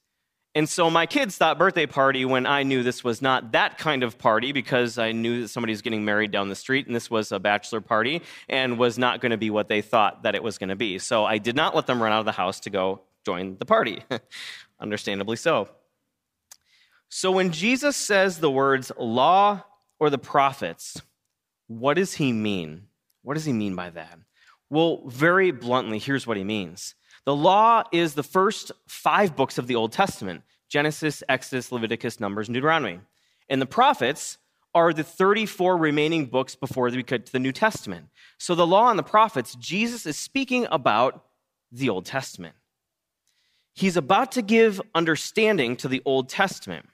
And 0.54 0.68
so 0.68 0.90
my 0.90 1.06
kids 1.06 1.38
thought 1.38 1.58
birthday 1.58 1.86
party 1.86 2.26
when 2.26 2.46
I 2.46 2.64
knew 2.64 2.84
this 2.84 3.06
was 3.06 3.22
not 3.22 3.54
that 3.54 3.78
kind 3.78 4.04
of 4.04 4.18
party 4.18 4.52
because 4.52 4.98
I 4.98 5.14
knew 5.14 5.42
that 5.42 5.48
somebody 5.48 5.72
was 5.72 5.82
getting 5.82 6.04
married 6.04 6.32
down 6.32 6.50
the 6.50 6.56
street 6.56 6.88
and 6.88 6.96
this 6.96 7.10
was 7.10 7.32
a 7.32 7.40
bachelor 7.40 7.80
party 7.80 8.22
and 8.50 8.78
was 8.78 8.98
not 8.98 9.22
going 9.22 9.30
to 9.30 9.38
be 9.38 9.50
what 9.50 9.70
they 9.70 9.82
thought 9.82 10.24
that 10.24 10.36
it 10.36 10.44
was 10.44 10.58
going 10.58 10.70
to 10.70 10.76
be. 10.76 11.00
So 11.00 11.24
I 11.24 11.38
did 11.38 11.56
not 11.56 11.74
let 11.74 11.88
them 11.88 12.04
run 12.04 12.12
out 12.12 12.20
of 12.20 12.26
the 12.26 12.34
house 12.34 12.60
to 12.62 12.70
go 12.70 13.02
join 13.26 13.56
the 13.60 13.66
party. 13.66 14.04
Understandably 14.80 15.38
so. 15.38 15.70
So 17.08 17.32
when 17.32 17.52
Jesus 17.52 17.96
says 17.96 18.40
the 18.40 18.52
words 18.52 18.92
law 18.98 19.64
or 20.00 20.10
the 20.10 20.18
prophets, 20.18 21.02
what 21.68 21.94
does 21.94 22.16
he 22.16 22.34
mean? 22.34 22.88
What 23.22 23.36
does 23.36 23.46
he 23.46 23.54
mean 23.54 23.76
by 23.76 23.90
that? 23.92 24.20
Well, 24.70 25.04
very 25.08 25.52
bluntly, 25.52 26.00
here's 26.00 26.28
what 26.28 26.38
he 26.38 26.44
means. 26.44 26.96
The 27.26 27.36
law 27.36 27.84
is 27.92 28.14
the 28.14 28.24
first 28.24 28.72
five 28.88 29.36
books 29.36 29.58
of 29.58 29.68
the 29.68 29.76
Old 29.76 29.92
Testament 29.92 30.44
Genesis, 30.70 31.22
Exodus, 31.28 31.72
Leviticus, 31.72 32.20
Numbers, 32.20 32.48
and 32.48 32.56
Deuteronomy. 32.56 33.02
And 33.50 33.62
the 33.62 33.66
prophets 33.66 34.38
are 34.74 34.94
the 34.94 35.04
34 35.04 35.76
remaining 35.76 36.28
books 36.28 36.56
before 36.56 36.86
we 36.86 37.04
get 37.04 37.26
to 37.26 37.32
the 37.32 37.40
New 37.40 37.52
Testament. 37.52 38.08
So 38.38 38.56
the 38.56 38.66
law 38.66 38.90
and 38.90 38.98
the 38.98 39.04
prophets, 39.04 39.56
Jesus 39.56 40.06
is 40.06 40.18
speaking 40.18 40.66
about 40.72 41.26
the 41.72 41.90
Old 41.90 42.06
Testament. 42.06 42.56
He's 43.74 43.98
about 43.98 44.32
to 44.34 44.42
give 44.42 44.82
understanding 44.96 45.76
to 45.78 45.88
the 45.88 46.02
Old 46.06 46.30
Testament. 46.30 46.88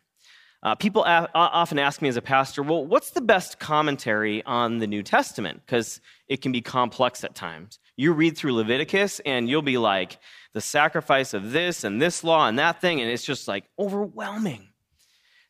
Uh, 0.64 0.76
people 0.76 1.04
a- 1.06 1.30
often 1.36 1.78
ask 1.78 2.02
me 2.02 2.10
as 2.10 2.18
a 2.18 2.22
pastor, 2.22 2.64
well, 2.64 2.84
what's 2.84 3.12
the 3.12 3.22
best 3.22 3.60
commentary 3.60 4.44
on 4.44 4.80
the 4.80 4.88
New 4.88 5.04
Testament? 5.04 5.62
Because 5.66 6.02
it 6.28 6.42
can 6.42 6.52
be 6.52 6.62
complex 6.62 7.24
at 7.24 7.36
times. 7.36 7.80
You 7.98 8.14
read 8.14 8.38
through 8.38 8.54
Leviticus 8.54 9.20
and 9.26 9.50
you'll 9.50 9.62
be 9.62 9.78
like, 9.78 10.20
the 10.58 10.62
sacrifice 10.62 11.36
of 11.36 11.52
this 11.52 11.84
and 11.84 12.02
this 12.02 12.24
law 12.24 12.48
and 12.48 12.58
that 12.58 12.82
thing, 12.82 13.00
and 13.00 13.12
it's 13.12 13.24
just 13.24 13.48
like 13.48 13.66
overwhelming. 13.78 14.70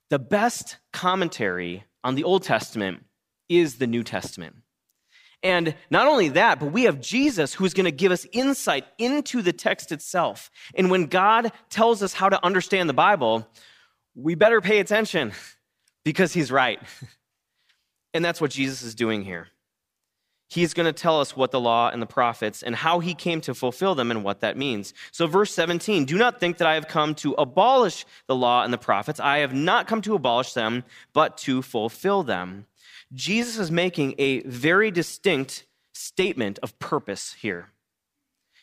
The 0.09 0.19
best 0.19 0.77
commentary 0.91 1.85
on 2.03 2.15
the 2.15 2.25
Old 2.25 2.43
Testament 2.43 3.05
is 3.47 3.77
the 3.77 3.87
New 3.87 4.03
Testament. 4.03 4.57
And 5.43 5.75
not 5.89 6.07
only 6.07 6.27
that, 6.29 6.59
but 6.59 6.73
we 6.73 6.83
have 6.83 6.99
Jesus 6.99 7.53
who's 7.53 7.73
going 7.73 7.85
to 7.85 7.91
give 7.91 8.11
us 8.11 8.25
insight 8.33 8.85
into 8.97 9.41
the 9.41 9.53
text 9.53 9.93
itself. 9.93 10.51
And 10.75 10.91
when 10.91 11.05
God 11.05 11.53
tells 11.69 12.03
us 12.03 12.11
how 12.11 12.27
to 12.27 12.43
understand 12.43 12.89
the 12.89 12.93
Bible, 12.93 13.47
we 14.13 14.35
better 14.35 14.59
pay 14.59 14.79
attention 14.79 15.31
because 16.03 16.33
he's 16.33 16.51
right. 16.51 16.81
And 18.13 18.25
that's 18.25 18.41
what 18.41 18.49
Jesus 18.49 18.81
is 18.81 18.95
doing 18.95 19.23
here. 19.23 19.49
He's 20.49 20.73
going 20.73 20.85
to 20.85 20.93
tell 20.93 21.19
us 21.19 21.35
what 21.35 21.51
the 21.51 21.59
law 21.59 21.89
and 21.89 22.01
the 22.01 22.07
prophets 22.07 22.63
and 22.63 22.73
how 22.73 22.99
he 22.99 23.13
came 23.13 23.41
to 23.41 23.53
fulfill 23.53 23.95
them 23.95 24.11
and 24.11 24.23
what 24.23 24.39
that 24.39 24.55
means. 24.55 24.93
So, 25.11 25.27
verse 25.27 25.53
17 25.53 26.05
Do 26.05 26.17
not 26.17 26.39
think 26.39 26.57
that 26.57 26.67
I 26.67 26.75
have 26.75 26.87
come 26.87 27.15
to 27.15 27.33
abolish 27.33 28.05
the 28.27 28.35
law 28.35 28.63
and 28.63 28.71
the 28.71 28.77
prophets. 28.77 29.19
I 29.19 29.39
have 29.39 29.53
not 29.53 29.87
come 29.87 30.01
to 30.03 30.15
abolish 30.15 30.53
them, 30.53 30.85
but 31.11 31.37
to 31.39 31.61
fulfill 31.61 32.23
them. 32.23 32.65
Jesus 33.13 33.57
is 33.57 33.71
making 33.71 34.15
a 34.17 34.41
very 34.41 34.89
distinct 34.89 35.65
statement 35.93 36.59
of 36.63 36.77
purpose 36.79 37.35
here. 37.39 37.69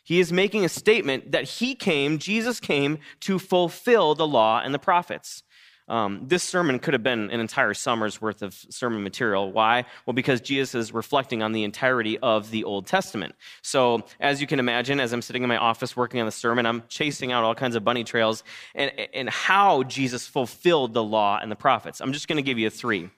He 0.03 0.21
is 0.21 0.33
making 0.33 0.65
a 0.67 0.69
statement 0.69 1.33
that 1.33 1.45
he 1.45 1.75
came, 1.75 2.19
Jesus 2.19 2.61
came, 2.61 2.99
to 3.21 3.39
fulfill 3.39 4.15
the 4.15 4.27
law 4.27 4.61
and 4.63 4.75
the 4.75 4.79
prophets. 4.79 5.43
Um, 5.87 6.23
this 6.27 6.43
sermon 6.43 6.79
could 6.79 6.95
have 6.95 7.03
been 7.03 7.31
an 7.31 7.41
entire 7.41 7.75
summer's 7.75 8.21
worth 8.21 8.41
of 8.41 8.55
sermon 8.71 9.03
material. 9.03 9.53
Why? 9.53 9.85
Well, 10.07 10.15
because 10.15 10.41
Jesus 10.41 10.75
is 10.75 10.95
reflecting 10.95 11.43
on 11.43 11.53
the 11.53 11.63
entirety 11.63 12.19
of 12.19 12.51
the 12.51 12.65
Old 12.65 12.87
Testament. 12.87 13.35
So, 13.61 14.05
as 14.19 14.41
you 14.41 14.47
can 14.47 14.59
imagine, 14.59 14.99
as 14.99 15.13
I'm 15.13 15.21
sitting 15.21 15.43
in 15.43 15.49
my 15.49 15.59
office 15.59 15.95
working 15.95 16.21
on 16.21 16.27
the 16.27 16.33
sermon, 16.33 16.65
I'm 16.65 16.85
chasing 16.89 17.33
out 17.33 17.45
all 17.45 17.55
kinds 17.55 17.77
of 17.77 17.85
bunny 17.85 18.03
trails 18.03 18.45
and, 18.75 18.91
and 19.13 19.29
how 19.29 19.83
Jesus 19.83 20.27
fulfilled 20.27 20.95
the 20.95 21.05
law 21.05 21.39
and 21.41 21.51
the 21.51 21.57
prophets. 21.57 22.01
I'm 22.01 22.13
just 22.13 22.29
going 22.29 22.37
to 22.37 22.43
give 22.43 22.59
you 22.59 22.71
three. 22.71 23.11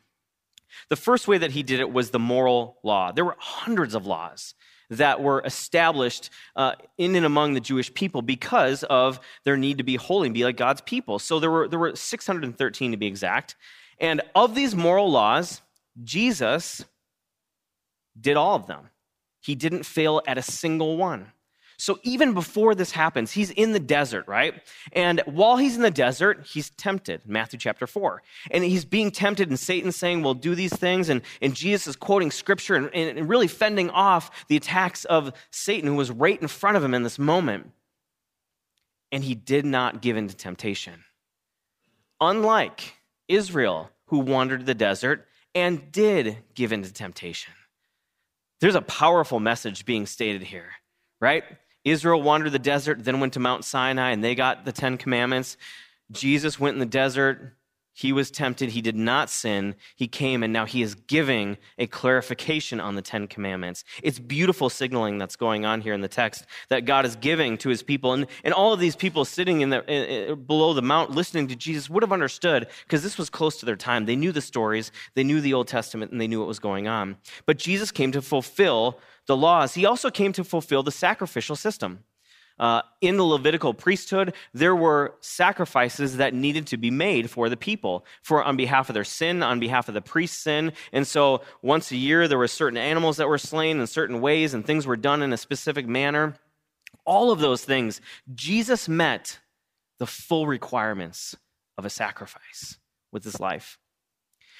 The 0.88 0.96
first 0.96 1.28
way 1.28 1.38
that 1.38 1.52
he 1.52 1.62
did 1.62 1.80
it 1.80 1.92
was 1.92 2.10
the 2.10 2.18
moral 2.18 2.78
law. 2.82 3.12
There 3.12 3.24
were 3.24 3.36
hundreds 3.38 3.94
of 3.94 4.06
laws 4.06 4.54
that 4.90 5.22
were 5.22 5.42
established 5.44 6.30
uh, 6.54 6.72
in 6.98 7.16
and 7.16 7.26
among 7.26 7.54
the 7.54 7.60
Jewish 7.60 7.92
people 7.92 8.22
because 8.22 8.84
of 8.84 9.20
their 9.44 9.56
need 9.56 9.78
to 9.78 9.84
be 9.84 9.96
holy 9.96 10.28
and 10.28 10.34
be 10.34 10.44
like 10.44 10.56
God's 10.56 10.80
people. 10.80 11.18
So 11.18 11.40
there 11.40 11.50
were, 11.50 11.68
there 11.68 11.78
were 11.78 11.96
613 11.96 12.90
to 12.90 12.96
be 12.96 13.06
exact. 13.06 13.56
And 13.98 14.20
of 14.34 14.54
these 14.54 14.74
moral 14.74 15.10
laws, 15.10 15.62
Jesus 16.02 16.84
did 18.18 18.36
all 18.36 18.54
of 18.54 18.66
them. 18.66 18.90
He 19.40 19.54
didn't 19.54 19.84
fail 19.84 20.22
at 20.26 20.38
a 20.38 20.42
single 20.42 20.96
one. 20.96 21.32
So 21.78 21.98
even 22.02 22.32
before 22.32 22.74
this 22.74 22.90
happens, 22.90 23.32
he's 23.32 23.50
in 23.50 23.72
the 23.72 23.80
desert, 23.80 24.26
right? 24.26 24.54
And 24.92 25.22
while 25.26 25.56
he's 25.56 25.76
in 25.76 25.82
the 25.82 25.90
desert, 25.90 26.46
he's 26.46 26.70
tempted, 26.70 27.22
Matthew 27.26 27.58
chapter 27.58 27.86
4. 27.86 28.22
And 28.50 28.64
he's 28.64 28.84
being 28.84 29.10
tempted, 29.10 29.48
and 29.48 29.58
Satan's 29.58 29.96
saying, 29.96 30.22
Well, 30.22 30.34
do 30.34 30.54
these 30.54 30.74
things. 30.74 31.08
And, 31.08 31.22
and 31.42 31.54
Jesus 31.54 31.86
is 31.86 31.96
quoting 31.96 32.30
scripture 32.30 32.76
and, 32.76 32.94
and 32.94 33.28
really 33.28 33.48
fending 33.48 33.90
off 33.90 34.46
the 34.48 34.56
attacks 34.56 35.04
of 35.04 35.32
Satan, 35.50 35.88
who 35.88 35.96
was 35.96 36.10
right 36.10 36.40
in 36.40 36.48
front 36.48 36.76
of 36.76 36.84
him 36.84 36.94
in 36.94 37.02
this 37.02 37.18
moment. 37.18 37.72
And 39.12 39.22
he 39.22 39.34
did 39.34 39.66
not 39.66 40.00
give 40.00 40.16
in 40.16 40.28
to 40.28 40.36
temptation. 40.36 41.04
Unlike 42.20 42.94
Israel, 43.28 43.90
who 44.06 44.18
wandered 44.18 44.66
the 44.66 44.74
desert 44.74 45.26
and 45.54 45.90
did 45.92 46.38
give 46.54 46.72
in 46.72 46.82
to 46.82 46.92
temptation. 46.92 47.52
There's 48.60 48.74
a 48.74 48.82
powerful 48.82 49.40
message 49.40 49.84
being 49.84 50.06
stated 50.06 50.42
here, 50.42 50.70
right? 51.20 51.44
Israel 51.86 52.20
wandered 52.20 52.50
the 52.50 52.58
desert, 52.58 53.04
then 53.04 53.20
went 53.20 53.32
to 53.34 53.40
Mount 53.40 53.64
Sinai, 53.64 54.10
and 54.10 54.22
they 54.22 54.34
got 54.34 54.64
the 54.64 54.72
Ten 54.72 54.98
Commandments. 54.98 55.56
Jesus 56.10 56.58
went 56.58 56.74
in 56.74 56.80
the 56.80 56.86
desert. 56.86 57.56
He 57.92 58.12
was 58.12 58.30
tempted. 58.30 58.70
He 58.70 58.82
did 58.82 58.96
not 58.96 59.30
sin. 59.30 59.74
He 59.94 60.06
came, 60.06 60.42
and 60.42 60.52
now 60.52 60.66
he 60.66 60.82
is 60.82 60.94
giving 60.94 61.56
a 61.78 61.86
clarification 61.86 62.78
on 62.78 62.94
the 62.94 63.02
Ten 63.02 63.26
Commandments. 63.26 63.84
It's 64.02 64.18
beautiful 64.18 64.68
signaling 64.68 65.16
that's 65.16 65.36
going 65.36 65.64
on 65.64 65.80
here 65.80 65.94
in 65.94 66.02
the 66.02 66.08
text 66.08 66.44
that 66.68 66.84
God 66.84 67.06
is 67.06 67.16
giving 67.16 67.56
to 67.58 67.70
his 67.70 67.82
people. 67.82 68.12
And, 68.12 68.26
and 68.44 68.52
all 68.52 68.74
of 68.74 68.80
these 68.80 68.96
people 68.96 69.24
sitting 69.24 69.62
in 69.62 69.70
the, 69.70 70.36
below 70.46 70.74
the 70.74 70.82
mount 70.82 71.12
listening 71.12 71.48
to 71.48 71.56
Jesus 71.56 71.88
would 71.88 72.02
have 72.02 72.12
understood 72.12 72.66
because 72.82 73.02
this 73.02 73.16
was 73.16 73.30
close 73.30 73.58
to 73.60 73.66
their 73.66 73.76
time. 73.76 74.04
They 74.04 74.16
knew 74.16 74.32
the 74.32 74.42
stories, 74.42 74.92
they 75.14 75.24
knew 75.24 75.40
the 75.40 75.54
Old 75.54 75.68
Testament, 75.68 76.12
and 76.12 76.20
they 76.20 76.28
knew 76.28 76.40
what 76.40 76.48
was 76.48 76.58
going 76.58 76.88
on. 76.88 77.16
But 77.46 77.58
Jesus 77.58 77.90
came 77.92 78.12
to 78.12 78.20
fulfill 78.20 78.98
the 79.26 79.36
laws, 79.36 79.74
he 79.74 79.84
also 79.86 80.10
came 80.10 80.32
to 80.32 80.44
fulfill 80.44 80.82
the 80.82 80.92
sacrificial 80.92 81.56
system. 81.56 82.04
Uh, 82.58 82.80
in 83.02 83.18
the 83.18 83.22
Levitical 83.22 83.74
priesthood, 83.74 84.32
there 84.54 84.74
were 84.74 85.14
sacrifices 85.20 86.16
that 86.16 86.32
needed 86.32 86.66
to 86.68 86.78
be 86.78 86.90
made 86.90 87.28
for 87.28 87.50
the 87.50 87.56
people, 87.56 88.06
for 88.22 88.42
on 88.42 88.56
behalf 88.56 88.88
of 88.88 88.94
their 88.94 89.04
sin, 89.04 89.42
on 89.42 89.60
behalf 89.60 89.88
of 89.88 89.94
the 89.94 90.00
priest's 90.00 90.38
sin. 90.38 90.72
And 90.90 91.06
so, 91.06 91.42
once 91.60 91.90
a 91.90 91.96
year, 91.96 92.26
there 92.26 92.38
were 92.38 92.48
certain 92.48 92.78
animals 92.78 93.18
that 93.18 93.28
were 93.28 93.36
slain 93.36 93.78
in 93.78 93.86
certain 93.86 94.22
ways, 94.22 94.54
and 94.54 94.64
things 94.64 94.86
were 94.86 94.96
done 94.96 95.22
in 95.22 95.34
a 95.34 95.36
specific 95.36 95.86
manner. 95.86 96.34
All 97.04 97.30
of 97.30 97.40
those 97.40 97.62
things, 97.62 98.00
Jesus 98.34 98.88
met 98.88 99.38
the 99.98 100.06
full 100.06 100.46
requirements 100.46 101.36
of 101.76 101.84
a 101.84 101.90
sacrifice 101.90 102.78
with 103.12 103.24
his 103.24 103.38
life. 103.38 103.78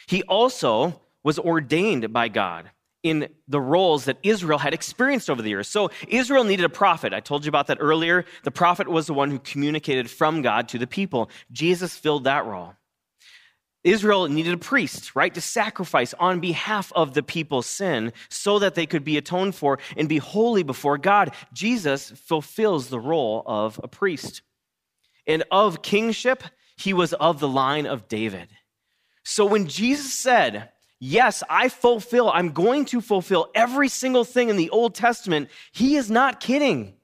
He 0.07 0.23
also 0.25 1.01
was 1.23 1.39
ordained 1.39 2.13
by 2.13 2.29
God 2.29 2.71
in 3.07 3.29
the 3.47 3.61
roles 3.61 4.07
that 4.07 4.19
Israel 4.23 4.59
had 4.59 4.75
experienced 4.75 5.31
over 5.31 5.41
the 5.41 5.49
years. 5.49 5.69
So 5.69 5.91
Israel 6.09 6.43
needed 6.43 6.65
a 6.65 6.69
prophet. 6.69 7.13
I 7.13 7.21
told 7.21 7.45
you 7.45 7.49
about 7.49 7.69
that 7.69 7.79
earlier. 7.81 8.25
The 8.43 8.51
prophet 8.51 8.89
was 8.89 9.07
the 9.07 9.15
one 9.15 9.31
who 9.31 9.39
communicated 9.39 10.11
from 10.11 10.43
God 10.43 10.69
to 10.71 10.79
the 10.79 10.87
people. 10.87 11.31
Jesus 11.53 11.97
filled 11.97 12.25
that 12.25 12.45
role. 12.47 12.75
Israel 13.85 14.27
needed 14.27 14.53
a 14.53 14.59
priest, 14.59 15.15
right, 15.15 15.33
to 15.33 15.41
sacrifice 15.41 16.13
on 16.19 16.41
behalf 16.41 16.93
of 16.97 17.15
the 17.15 17.23
people's 17.23 17.67
sin 17.67 18.13
so 18.29 18.59
that 18.59 18.75
they 18.75 18.87
could 18.87 19.05
be 19.05 19.17
atoned 19.17 19.55
for 19.55 19.79
and 19.97 20.09
be 20.09 20.19
holy 20.19 20.65
before 20.65 20.99
God. 20.99 21.33
Jesus 21.53 22.11
fulfills 22.11 22.89
the 22.89 22.99
role 22.99 23.45
of 23.47 23.81
a 23.85 23.89
priest. 23.89 24.43
And 25.25 25.45
of 25.53 25.83
kingship, 25.83 26.43
he 26.77 26.93
was 26.93 27.13
of 27.13 27.39
the 27.39 27.49
line 27.49 27.87
of 27.87 28.09
David. 28.09 28.49
So 29.25 29.47
when 29.47 29.69
Jesus 29.69 30.13
said, 30.13 30.71
yes, 31.01 31.43
I 31.49 31.69
fulfill, 31.69 32.31
I'm 32.31 32.53
going 32.53 32.85
to 32.87 33.01
fulfill 33.01 33.51
every 33.55 33.89
single 33.89 34.25
thing 34.25 34.49
in 34.49 34.57
the 34.57 34.71
Old 34.71 34.95
Testament, 34.95 35.51
he 35.73 35.97
is 35.97 36.11
not 36.11 36.41
kidding. 36.41 36.95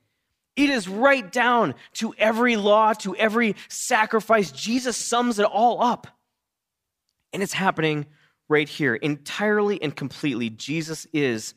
It 0.55 0.71
is 0.71 0.89
right 0.89 1.31
down 1.31 1.75
to 1.95 2.15
every 2.19 2.57
law, 2.57 2.93
to 2.95 3.17
every 3.17 3.57
sacrifice. 3.69 4.53
Jesus 4.53 4.97
sums 4.97 5.39
it 5.39 5.47
all 5.47 5.83
up. 5.83 6.07
And 7.33 7.43
it's 7.43 7.55
happening 7.55 8.07
right 8.49 8.69
here, 8.69 8.95
entirely 8.95 9.83
and 9.83 9.97
completely. 9.97 10.51
Jesus 10.51 11.07
is 11.13 11.55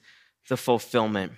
the 0.47 0.55
fulfillment. 0.55 1.33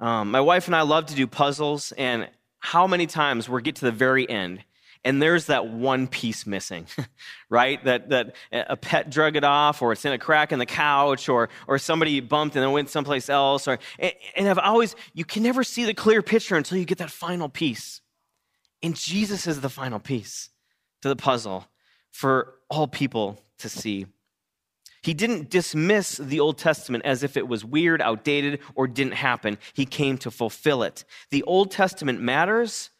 Um, 0.00 0.30
my 0.30 0.40
wife 0.40 0.66
and 0.66 0.74
I 0.74 0.82
love 0.82 1.06
to 1.06 1.14
do 1.14 1.26
puzzles, 1.26 1.92
and 1.92 2.28
how 2.58 2.86
many 2.86 3.06
times 3.06 3.48
we 3.48 3.62
get 3.62 3.76
to 3.76 3.84
the 3.84 3.92
very 3.92 4.28
end 4.28 4.64
and 5.08 5.22
there's 5.22 5.46
that 5.46 5.66
one 5.68 6.06
piece 6.06 6.46
missing, 6.46 6.86
right? 7.48 7.82
That, 7.84 8.10
that 8.10 8.36
a 8.52 8.76
pet 8.76 9.08
drug 9.08 9.36
it 9.36 9.44
off, 9.44 9.80
or 9.80 9.92
it's 9.92 10.04
in 10.04 10.12
a 10.12 10.18
crack 10.18 10.52
in 10.52 10.58
the 10.58 10.66
couch, 10.66 11.30
or, 11.30 11.48
or 11.66 11.78
somebody 11.78 12.20
bumped 12.20 12.56
and 12.56 12.62
then 12.62 12.72
went 12.72 12.90
someplace 12.90 13.30
else. 13.30 13.66
Or, 13.66 13.78
and, 13.98 14.12
and 14.36 14.46
I've 14.46 14.58
always, 14.58 14.94
you 15.14 15.24
can 15.24 15.42
never 15.42 15.64
see 15.64 15.86
the 15.86 15.94
clear 15.94 16.20
picture 16.20 16.56
until 16.56 16.76
you 16.76 16.84
get 16.84 16.98
that 16.98 17.10
final 17.10 17.48
piece. 17.48 18.02
And 18.82 18.94
Jesus 18.94 19.46
is 19.46 19.62
the 19.62 19.70
final 19.70 19.98
piece 19.98 20.50
to 21.00 21.08
the 21.08 21.16
puzzle 21.16 21.64
for 22.10 22.56
all 22.68 22.86
people 22.86 23.40
to 23.60 23.70
see. 23.70 24.04
He 25.00 25.14
didn't 25.14 25.48
dismiss 25.48 26.18
the 26.18 26.40
Old 26.40 26.58
Testament 26.58 27.06
as 27.06 27.22
if 27.22 27.38
it 27.38 27.48
was 27.48 27.64
weird, 27.64 28.02
outdated, 28.02 28.60
or 28.74 28.86
didn't 28.86 29.14
happen. 29.14 29.56
He 29.72 29.86
came 29.86 30.18
to 30.18 30.30
fulfill 30.30 30.82
it. 30.82 31.06
The 31.30 31.44
Old 31.44 31.70
Testament 31.70 32.20
matters 32.20 32.90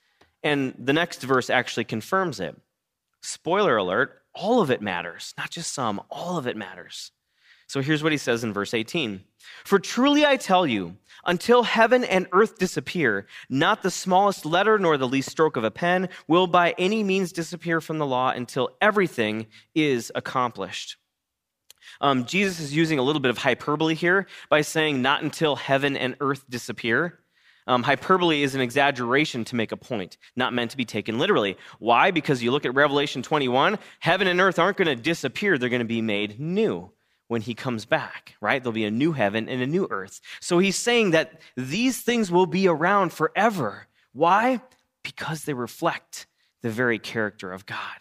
and 0.43 0.75
the 0.79 0.93
next 0.93 1.23
verse 1.23 1.51
actually 1.51 1.85
confirms 1.85 2.41
it. 2.41 2.57
Spoiler 3.21 3.77
alert, 3.77 4.23
all 4.35 4.61
of 4.61 4.71
it 4.71 4.81
matters, 4.81 5.35
not 5.37 5.51
just 5.51 5.73
some, 5.73 6.01
all 6.11 6.39
of 6.39 6.47
it 6.47 6.57
matters. 6.57 7.11
So 7.67 7.83
here's 7.83 8.03
what 8.03 8.13
he 8.13 8.19
says 8.19 8.45
in 8.45 8.53
verse 8.53 8.73
18 8.73 9.23
For 9.65 9.79
truly 9.79 10.25
I 10.25 10.37
tell 10.37 10.67
you, 10.67 10.97
until 11.27 11.65
heaven 11.65 12.05
and 12.05 12.27
earth 12.33 12.59
disappear, 12.59 13.27
not 13.51 13.83
the 13.83 13.91
smallest 13.91 14.47
letter 14.47 14.79
nor 14.79 14.97
the 14.97 15.09
least 15.09 15.31
stroke 15.31 15.57
of 15.57 15.65
a 15.65 15.71
pen 15.71 16.09
will 16.27 16.47
by 16.47 16.75
any 16.79 17.05
means 17.05 17.33
disappear 17.33 17.81
from 17.81 17.99
the 17.99 18.07
law 18.07 18.31
until 18.31 18.71
everything 18.81 19.47
is 19.75 20.11
accomplished. 20.15 20.97
Um, 22.01 22.25
Jesus 22.25 22.61
is 22.61 22.75
using 22.75 22.99
a 22.99 23.03
little 23.03 23.21
bit 23.21 23.31
of 23.31 23.39
hyperbole 23.39 23.95
here 23.95 24.27
by 24.49 24.61
saying, 24.63 25.03
not 25.03 25.23
until 25.23 25.57
heaven 25.57 25.97
and 25.97 26.17
earth 26.21 26.45
disappear. 26.49 27.19
Um, 27.69 27.83
hyperbole 27.83 28.43
is 28.43 28.55
an 28.55 28.63
exaggeration 28.63 29.45
to 29.45 29.55
make 29.55 29.73
a 29.73 29.77
point, 29.77 30.17
not 30.35 30.55
meant 30.55 30.71
to 30.71 30.77
be 30.79 30.87
taken 30.87 31.19
literally. 31.19 31.59
Why? 31.79 32.11
Because 32.11 32.43
you 32.43 32.51
look 32.51 32.65
at 32.65 32.75
Revelation 32.75 33.23
21, 33.23 33.79
heaven 34.01 34.27
and 34.27 34.41
earth 34.41 34.59
aren't 34.59 34.79
going 34.79 34.89
to 34.89 34.97
disappear, 34.97 35.59
they're 35.59 35.69
going 35.69 35.81
to 35.81 35.85
be 35.85 36.01
made 36.01 36.41
new 36.41 36.91
when 37.29 37.43
he 37.43 37.53
comes 37.53 37.85
back, 37.85 38.35
right? 38.41 38.63
There'll 38.63 38.73
be 38.73 38.87
a 38.87 38.91
new 38.91 39.13
heaven 39.13 39.51
and 39.51 39.61
a 39.61 39.67
new 39.67 39.87
earth. 39.91 40.23
So 40.41 40.59
he's 40.59 40.77
saying 40.77 41.11
that 41.11 41.43
these 41.57 42.01
things 42.01 42.31
will 42.31 42.47
be 42.47 42.67
around 42.67 43.13
forever. 43.13 43.87
Why? 44.15 44.63
Because 45.05 45.45
they 45.45 45.53
reflect 45.53 46.27
the 46.63 46.71
very 46.71 46.99
character 46.99 47.53
of 47.53 47.67
God. 47.67 48.01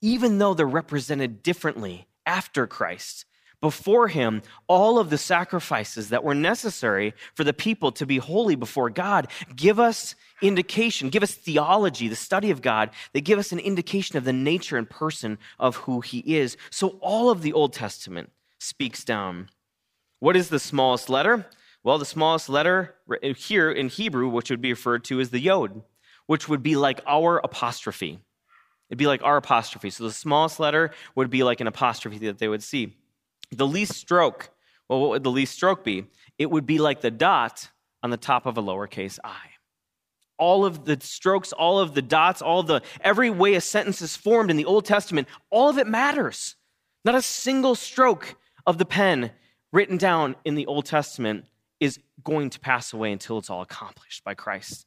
Even 0.00 0.38
though 0.38 0.54
they're 0.54 0.66
represented 0.66 1.42
differently 1.42 2.06
after 2.24 2.68
Christ, 2.68 3.24
before 3.60 4.08
him 4.08 4.42
all 4.66 4.98
of 4.98 5.10
the 5.10 5.18
sacrifices 5.18 6.10
that 6.10 6.24
were 6.24 6.34
necessary 6.34 7.14
for 7.34 7.44
the 7.44 7.52
people 7.52 7.90
to 7.92 8.06
be 8.06 8.18
holy 8.18 8.54
before 8.54 8.90
God. 8.90 9.28
Give 9.56 9.80
us 9.80 10.14
indication, 10.40 11.08
give 11.08 11.22
us 11.22 11.34
theology, 11.34 12.08
the 12.08 12.16
study 12.16 12.50
of 12.50 12.62
God, 12.62 12.90
that 13.12 13.22
give 13.22 13.38
us 13.38 13.50
an 13.50 13.58
indication 13.58 14.16
of 14.16 14.24
the 14.24 14.32
nature 14.32 14.76
and 14.76 14.88
person 14.88 15.38
of 15.58 15.76
who 15.76 16.00
he 16.00 16.18
is. 16.36 16.56
So 16.70 16.98
all 17.00 17.30
of 17.30 17.42
the 17.42 17.52
Old 17.52 17.72
Testament 17.72 18.30
speaks 18.60 19.04
down. 19.04 19.48
What 20.20 20.36
is 20.36 20.48
the 20.48 20.58
smallest 20.60 21.08
letter? 21.08 21.46
Well, 21.84 21.98
the 21.98 22.04
smallest 22.04 22.48
letter 22.48 22.94
here 23.36 23.70
in 23.70 23.88
Hebrew, 23.88 24.28
which 24.28 24.50
would 24.50 24.60
be 24.60 24.72
referred 24.72 25.04
to 25.04 25.20
as 25.20 25.30
the 25.30 25.40
yod, 25.40 25.82
which 26.26 26.48
would 26.48 26.62
be 26.62 26.76
like 26.76 27.00
our 27.06 27.38
apostrophe. 27.38 28.18
It'd 28.90 28.98
be 28.98 29.06
like 29.06 29.22
our 29.22 29.36
apostrophe. 29.36 29.90
So 29.90 30.04
the 30.04 30.12
smallest 30.12 30.58
letter 30.58 30.92
would 31.14 31.30
be 31.30 31.42
like 31.42 31.60
an 31.60 31.66
apostrophe 31.66 32.18
that 32.26 32.38
they 32.38 32.48
would 32.48 32.62
see. 32.62 32.96
The 33.50 33.66
least 33.66 33.94
stroke, 33.94 34.50
well, 34.88 35.00
what 35.00 35.10
would 35.10 35.24
the 35.24 35.30
least 35.30 35.54
stroke 35.54 35.84
be? 35.84 36.06
It 36.38 36.50
would 36.50 36.66
be 36.66 36.78
like 36.78 37.00
the 37.00 37.10
dot 37.10 37.70
on 38.02 38.10
the 38.10 38.16
top 38.16 38.46
of 38.46 38.58
a 38.58 38.62
lowercase 38.62 39.18
i. 39.24 39.36
All 40.38 40.64
of 40.64 40.84
the 40.84 40.98
strokes, 41.00 41.52
all 41.52 41.80
of 41.80 41.94
the 41.94 42.02
dots, 42.02 42.42
all 42.42 42.62
the 42.62 42.82
every 43.00 43.28
way 43.30 43.54
a 43.54 43.60
sentence 43.60 44.00
is 44.00 44.16
formed 44.16 44.50
in 44.50 44.56
the 44.56 44.64
Old 44.64 44.84
Testament, 44.84 45.26
all 45.50 45.68
of 45.68 45.78
it 45.78 45.86
matters. 45.86 46.54
Not 47.04 47.16
a 47.16 47.22
single 47.22 47.74
stroke 47.74 48.36
of 48.66 48.78
the 48.78 48.84
pen 48.84 49.32
written 49.72 49.96
down 49.96 50.36
in 50.44 50.54
the 50.54 50.66
Old 50.66 50.86
Testament 50.86 51.44
is 51.80 51.98
going 52.22 52.50
to 52.50 52.60
pass 52.60 52.92
away 52.92 53.12
until 53.12 53.38
it's 53.38 53.50
all 53.50 53.62
accomplished 53.62 54.24
by 54.24 54.34
Christ. 54.34 54.86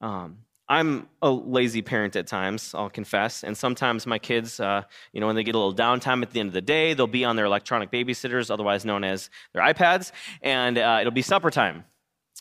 Um, 0.00 0.38
I'm 0.68 1.08
a 1.22 1.30
lazy 1.30 1.80
parent 1.80 2.14
at 2.14 2.26
times, 2.26 2.74
I'll 2.74 2.90
confess. 2.90 3.42
And 3.42 3.56
sometimes 3.56 4.06
my 4.06 4.18
kids, 4.18 4.60
uh, 4.60 4.82
you 5.12 5.20
know, 5.20 5.26
when 5.26 5.34
they 5.34 5.42
get 5.42 5.54
a 5.54 5.58
little 5.58 5.74
downtime 5.74 6.22
at 6.22 6.30
the 6.30 6.40
end 6.40 6.48
of 6.48 6.52
the 6.52 6.60
day, 6.60 6.92
they'll 6.92 7.06
be 7.06 7.24
on 7.24 7.36
their 7.36 7.46
electronic 7.46 7.90
babysitters, 7.90 8.50
otherwise 8.50 8.84
known 8.84 9.02
as 9.02 9.30
their 9.54 9.62
iPads, 9.62 10.12
and 10.42 10.76
uh, 10.76 10.98
it'll 11.00 11.12
be 11.12 11.22
supper 11.22 11.50
time. 11.50 11.84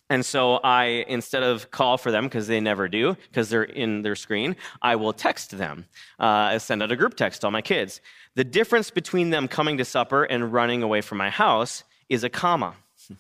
And 0.09 0.25
so 0.25 0.55
I, 0.63 1.05
instead 1.07 1.43
of 1.43 1.71
call 1.71 1.97
for 1.97 2.11
them, 2.11 2.25
because 2.25 2.47
they 2.47 2.59
never 2.59 2.87
do, 2.87 3.15
because 3.29 3.49
they're 3.49 3.63
in 3.63 4.01
their 4.01 4.15
screen, 4.15 4.55
I 4.81 4.95
will 4.95 5.13
text 5.13 5.57
them, 5.57 5.85
uh, 6.19 6.59
send 6.59 6.81
out 6.83 6.91
a 6.91 6.95
group 6.95 7.15
text 7.15 7.41
to 7.41 7.47
all 7.47 7.51
my 7.51 7.61
kids. 7.61 8.01
The 8.35 8.43
difference 8.43 8.89
between 8.89 9.31
them 9.31 9.47
coming 9.47 9.77
to 9.77 9.85
supper 9.85 10.23
and 10.23 10.53
running 10.53 10.83
away 10.83 11.01
from 11.01 11.17
my 11.17 11.29
house 11.29 11.83
is 12.09 12.23
a 12.23 12.29
comma. 12.29 12.75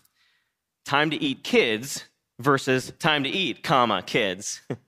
time 0.85 1.09
to 1.09 1.21
eat 1.21 1.43
kids 1.43 2.05
versus 2.39 2.93
time 2.99 3.23
to 3.23 3.29
eat, 3.29 3.63
comma, 3.63 4.01
kids. 4.01 4.61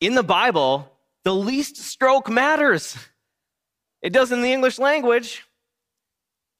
in 0.00 0.14
the 0.14 0.22
Bible, 0.22 0.90
the 1.24 1.34
least 1.34 1.76
stroke 1.76 2.30
matters. 2.30 2.96
It 4.02 4.12
does 4.12 4.32
in 4.32 4.42
the 4.42 4.52
English 4.52 4.78
language. 4.78 5.44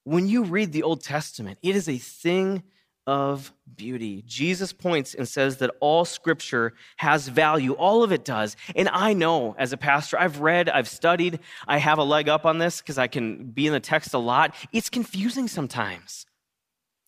When 0.03 0.27
you 0.27 0.43
read 0.43 0.71
the 0.71 0.83
Old 0.83 1.03
Testament, 1.03 1.59
it 1.61 1.75
is 1.75 1.89
a 1.89 1.97
thing 1.97 2.63
of 3.07 3.53
beauty. 3.75 4.23
Jesus 4.25 4.73
points 4.73 5.13
and 5.13 5.27
says 5.27 5.57
that 5.57 5.71
all 5.79 6.05
scripture 6.05 6.73
has 6.97 7.27
value. 7.27 7.73
All 7.73 8.03
of 8.03 8.11
it 8.11 8.25
does. 8.25 8.55
And 8.75 8.89
I 8.89 9.13
know 9.13 9.55
as 9.59 9.73
a 9.73 9.77
pastor, 9.77 10.19
I've 10.19 10.39
read, 10.39 10.69
I've 10.69 10.87
studied, 10.87 11.39
I 11.67 11.77
have 11.77 11.99
a 11.99 12.03
leg 12.03 12.29
up 12.29 12.45
on 12.45 12.57
this 12.57 12.81
because 12.81 12.97
I 12.97 13.07
can 13.07 13.51
be 13.51 13.67
in 13.67 13.73
the 13.73 13.79
text 13.79 14.13
a 14.13 14.17
lot. 14.17 14.55
It's 14.71 14.89
confusing 14.89 15.47
sometimes. 15.47 16.25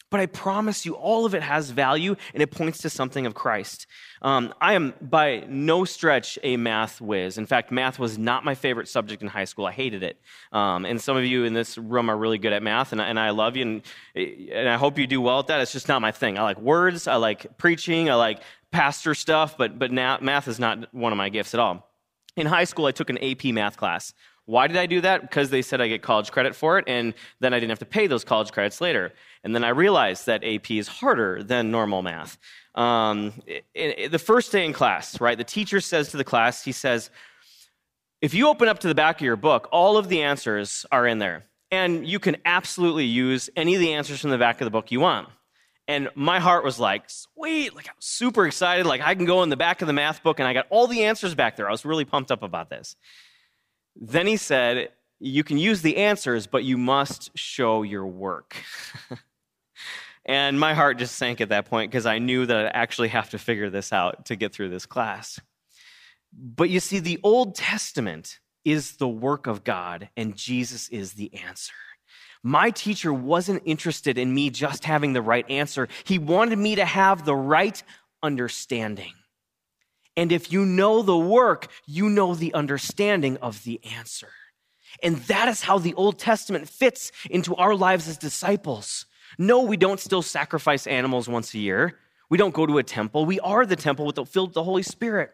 But 0.09 0.21
I 0.21 0.25
promise 0.25 0.85
you, 0.85 0.93
all 0.93 1.25
of 1.25 1.35
it 1.35 1.43
has 1.43 1.69
value 1.69 2.15
and 2.33 2.41
it 2.41 2.49
points 2.49 2.79
to 2.79 2.89
something 2.89 3.25
of 3.25 3.33
Christ. 3.33 3.87
Um, 4.21 4.53
I 4.61 4.73
am 4.73 4.93
by 5.01 5.43
no 5.49 5.83
stretch 5.83 6.39
a 6.43 6.55
math 6.55 7.01
whiz. 7.01 7.37
In 7.37 7.45
fact, 7.45 7.71
math 7.71 7.99
was 7.99 8.17
not 8.17 8.45
my 8.45 8.55
favorite 8.55 8.87
subject 8.87 9.21
in 9.21 9.27
high 9.27 9.43
school. 9.43 9.65
I 9.65 9.73
hated 9.73 10.03
it. 10.03 10.17
Um, 10.53 10.85
and 10.85 11.01
some 11.01 11.17
of 11.17 11.25
you 11.25 11.43
in 11.43 11.53
this 11.53 11.77
room 11.77 12.09
are 12.09 12.17
really 12.17 12.37
good 12.37 12.53
at 12.53 12.63
math, 12.63 12.93
and, 12.93 13.01
and 13.01 13.19
I 13.19 13.31
love 13.31 13.57
you, 13.57 13.63
and, 13.63 13.81
and 14.15 14.69
I 14.69 14.77
hope 14.77 14.97
you 14.97 15.07
do 15.07 15.19
well 15.19 15.39
at 15.39 15.47
that. 15.47 15.59
It's 15.59 15.73
just 15.73 15.89
not 15.89 16.01
my 16.01 16.11
thing. 16.11 16.37
I 16.37 16.43
like 16.43 16.59
words, 16.59 17.07
I 17.07 17.15
like 17.15 17.57
preaching, 17.57 18.09
I 18.09 18.15
like 18.15 18.41
pastor 18.71 19.13
stuff, 19.13 19.57
but, 19.57 19.77
but 19.77 19.91
math 19.91 20.47
is 20.47 20.57
not 20.57 20.93
one 20.93 21.11
of 21.11 21.17
my 21.17 21.29
gifts 21.29 21.53
at 21.53 21.59
all. 21.59 21.85
In 22.37 22.47
high 22.47 22.65
school, 22.65 22.85
I 22.85 22.91
took 22.91 23.09
an 23.09 23.17
AP 23.17 23.45
math 23.45 23.77
class. 23.77 24.13
Why 24.47 24.67
did 24.67 24.77
I 24.77 24.85
do 24.85 25.01
that? 25.01 25.21
Because 25.21 25.49
they 25.49 25.61
said 25.61 25.81
I 25.81 25.89
get 25.89 26.01
college 26.01 26.31
credit 26.31 26.55
for 26.55 26.79
it, 26.79 26.85
and 26.87 27.13
then 27.41 27.53
I 27.53 27.59
didn't 27.59 27.71
have 27.71 27.79
to 27.79 27.85
pay 27.85 28.07
those 28.07 28.23
college 28.23 28.53
credits 28.53 28.79
later. 28.79 29.13
And 29.43 29.53
then 29.53 29.65
I 29.65 29.69
realized 29.69 30.25
that 30.25 30.41
AP 30.41 30.71
is 30.71 30.87
harder 30.87 31.43
than 31.43 31.69
normal 31.69 32.01
math. 32.01 32.37
Um, 32.73 33.33
it, 33.45 33.65
it, 33.75 34.11
the 34.11 34.19
first 34.19 34.53
day 34.53 34.63
in 34.63 34.71
class, 34.71 35.19
right, 35.19 35.37
the 35.37 35.43
teacher 35.43 35.81
says 35.81 36.11
to 36.11 36.17
the 36.17 36.23
class, 36.23 36.63
he 36.63 36.71
says, 36.71 37.09
if 38.21 38.33
you 38.33 38.47
open 38.47 38.69
up 38.69 38.79
to 38.79 38.87
the 38.87 38.95
back 38.95 39.17
of 39.17 39.25
your 39.25 39.35
book, 39.35 39.67
all 39.73 39.97
of 39.97 40.07
the 40.07 40.23
answers 40.23 40.85
are 40.93 41.05
in 41.05 41.19
there. 41.19 41.43
And 41.69 42.07
you 42.07 42.17
can 42.17 42.37
absolutely 42.45 43.03
use 43.03 43.49
any 43.57 43.75
of 43.75 43.81
the 43.81 43.93
answers 43.93 44.21
from 44.21 44.29
the 44.29 44.37
back 44.37 44.61
of 44.61 44.65
the 44.65 44.71
book 44.71 44.91
you 44.91 45.01
want. 45.01 45.27
And 45.89 46.07
my 46.15 46.39
heart 46.39 46.63
was 46.63 46.79
like, 46.79 47.09
sweet, 47.09 47.75
like 47.75 47.89
I 47.89 47.91
was 47.97 48.05
super 48.05 48.47
excited. 48.47 48.85
Like 48.85 49.01
I 49.01 49.13
can 49.13 49.25
go 49.25 49.43
in 49.43 49.49
the 49.49 49.57
back 49.57 49.81
of 49.81 49.87
the 49.87 49.93
math 49.93 50.23
book 50.23 50.39
and 50.39 50.47
I 50.47 50.53
got 50.53 50.67
all 50.69 50.87
the 50.87 51.03
answers 51.03 51.35
back 51.35 51.57
there. 51.57 51.67
I 51.67 51.71
was 51.71 51.83
really 51.83 52.05
pumped 52.05 52.31
up 52.31 52.43
about 52.43 52.69
this. 52.69 52.95
Then 53.99 54.27
he 54.27 54.37
said, 54.37 54.89
You 55.19 55.43
can 55.43 55.57
use 55.57 55.81
the 55.81 55.97
answers, 55.97 56.47
but 56.47 56.63
you 56.63 56.77
must 56.77 57.31
show 57.35 57.83
your 57.83 58.05
work. 58.05 58.55
and 60.25 60.59
my 60.59 60.73
heart 60.73 60.99
just 60.99 61.15
sank 61.15 61.41
at 61.41 61.49
that 61.49 61.65
point 61.65 61.91
because 61.91 62.05
I 62.05 62.19
knew 62.19 62.45
that 62.45 62.67
I 62.67 62.69
actually 62.69 63.09
have 63.09 63.29
to 63.31 63.39
figure 63.39 63.69
this 63.69 63.91
out 63.91 64.27
to 64.27 64.35
get 64.35 64.53
through 64.53 64.69
this 64.69 64.85
class. 64.85 65.39
But 66.31 66.69
you 66.69 66.79
see, 66.79 66.99
the 66.99 67.19
Old 67.23 67.55
Testament 67.55 68.39
is 68.63 68.97
the 68.97 69.07
work 69.07 69.47
of 69.47 69.63
God, 69.63 70.09
and 70.17 70.35
Jesus 70.35 70.89
is 70.89 71.13
the 71.13 71.33
answer. 71.33 71.73
My 72.43 72.69
teacher 72.69 73.13
wasn't 73.13 73.63
interested 73.65 74.17
in 74.17 74.33
me 74.33 74.49
just 74.49 74.83
having 74.83 75.13
the 75.13 75.21
right 75.21 75.49
answer. 75.49 75.87
He 76.03 76.19
wanted 76.19 76.59
me 76.59 76.75
to 76.75 76.85
have 76.85 77.25
the 77.25 77.35
right 77.35 77.81
understanding. 78.21 79.13
And 80.17 80.31
if 80.31 80.51
you 80.51 80.65
know 80.65 81.03
the 81.03 81.17
work, 81.17 81.67
you 81.85 82.09
know 82.09 82.35
the 82.35 82.53
understanding 82.55 83.37
of 83.37 83.63
the 83.63 83.79
answer. 83.95 84.29
And 85.03 85.17
that 85.27 85.47
is 85.47 85.61
how 85.61 85.77
the 85.77 85.93
Old 85.93 86.17
Testament 86.17 86.67
fits 86.67 87.11
into 87.29 87.55
our 87.55 87.75
lives 87.75 88.09
as 88.09 88.17
disciples. 88.17 89.05
No, 89.37 89.61
we 89.61 89.77
don't 89.77 89.99
still 89.99 90.23
sacrifice 90.23 90.87
animals 90.87 91.29
once 91.29 91.53
a 91.53 91.59
year. 91.59 91.99
We 92.29 92.37
don't 92.37 92.53
go 92.53 92.65
to 92.65 92.79
a 92.79 92.83
temple. 92.83 93.25
We 93.25 93.39
are 93.41 93.65
the 93.65 93.75
temple 93.75 94.05
with 94.05 94.15
the, 94.15 94.25
filled 94.25 94.49
with 94.49 94.55
the 94.55 94.63
Holy 94.63 94.83
Spirit. 94.83 95.31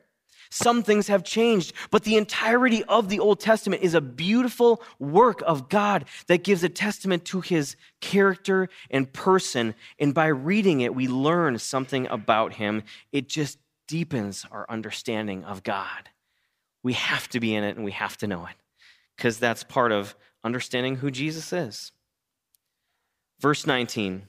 Some 0.50 0.84
things 0.84 1.08
have 1.08 1.24
changed, 1.24 1.74
but 1.90 2.04
the 2.04 2.16
entirety 2.16 2.84
of 2.84 3.10
the 3.10 3.20
Old 3.20 3.40
Testament 3.40 3.82
is 3.82 3.96
a 3.96 4.02
beautiful 4.02 4.84
work 5.00 5.42
of 5.48 5.68
God 5.68 6.06
that 6.28 6.44
gives 6.44 6.64
a 6.64 6.70
testament 6.70 7.26
to 7.26 7.42
his 7.42 7.76
character 8.02 8.70
and 8.92 9.12
person. 9.12 9.74
And 9.98 10.14
by 10.14 10.28
reading 10.28 10.82
it, 10.82 10.94
we 10.94 11.08
learn 11.08 11.58
something 11.58 12.06
about 12.08 12.54
him. 12.54 12.84
It 13.12 13.30
just 13.30 13.58
deepens 13.88 14.46
our 14.52 14.66
understanding 14.70 15.44
of 15.44 15.64
God. 15.64 16.10
We 16.84 16.94
have 16.94 17.28
to 17.30 17.40
be 17.40 17.56
in 17.56 17.64
it 17.64 17.76
and 17.76 17.86
we 17.86 17.92
have 17.92 18.18
to 18.18 18.28
know 18.28 18.46
it 18.46 18.56
because 19.16 19.40
that's 19.40 19.64
part 19.64 19.92
of 19.92 20.16
understanding 20.44 20.98
who 20.98 21.12
Jesus 21.12 21.54
is. 21.54 21.92
Verse 23.40 23.66
19 23.66 24.28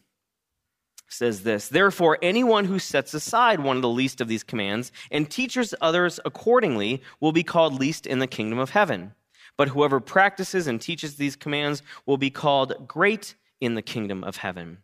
says 1.09 1.43
this 1.43 1.69
Therefore, 1.69 2.19
anyone 2.23 2.65
who 2.65 2.79
sets 2.79 3.15
aside 3.15 3.61
one 3.61 3.77
of 3.77 3.83
the 3.83 3.89
least 3.89 4.21
of 4.21 4.29
these 4.29 4.43
commands 4.43 4.93
and 5.11 5.31
teaches 5.31 5.75
others 5.81 6.21
accordingly 6.25 7.03
will 7.21 7.33
be 7.33 7.43
called 7.43 7.79
least 7.79 8.07
in 8.07 8.19
the 8.19 8.27
kingdom 8.27 8.59
of 8.59 8.71
heaven. 8.71 9.15
But 9.57 9.69
whoever 9.69 10.01
practices 10.01 10.67
and 10.67 10.81
teaches 10.81 11.15
these 11.15 11.37
commands 11.37 11.83
will 12.07 12.17
be 12.17 12.31
called 12.31 12.89
great 12.89 13.35
in 13.61 13.75
the 13.75 13.83
kingdom 13.83 14.25
of 14.25 14.39
heaven. 14.39 14.79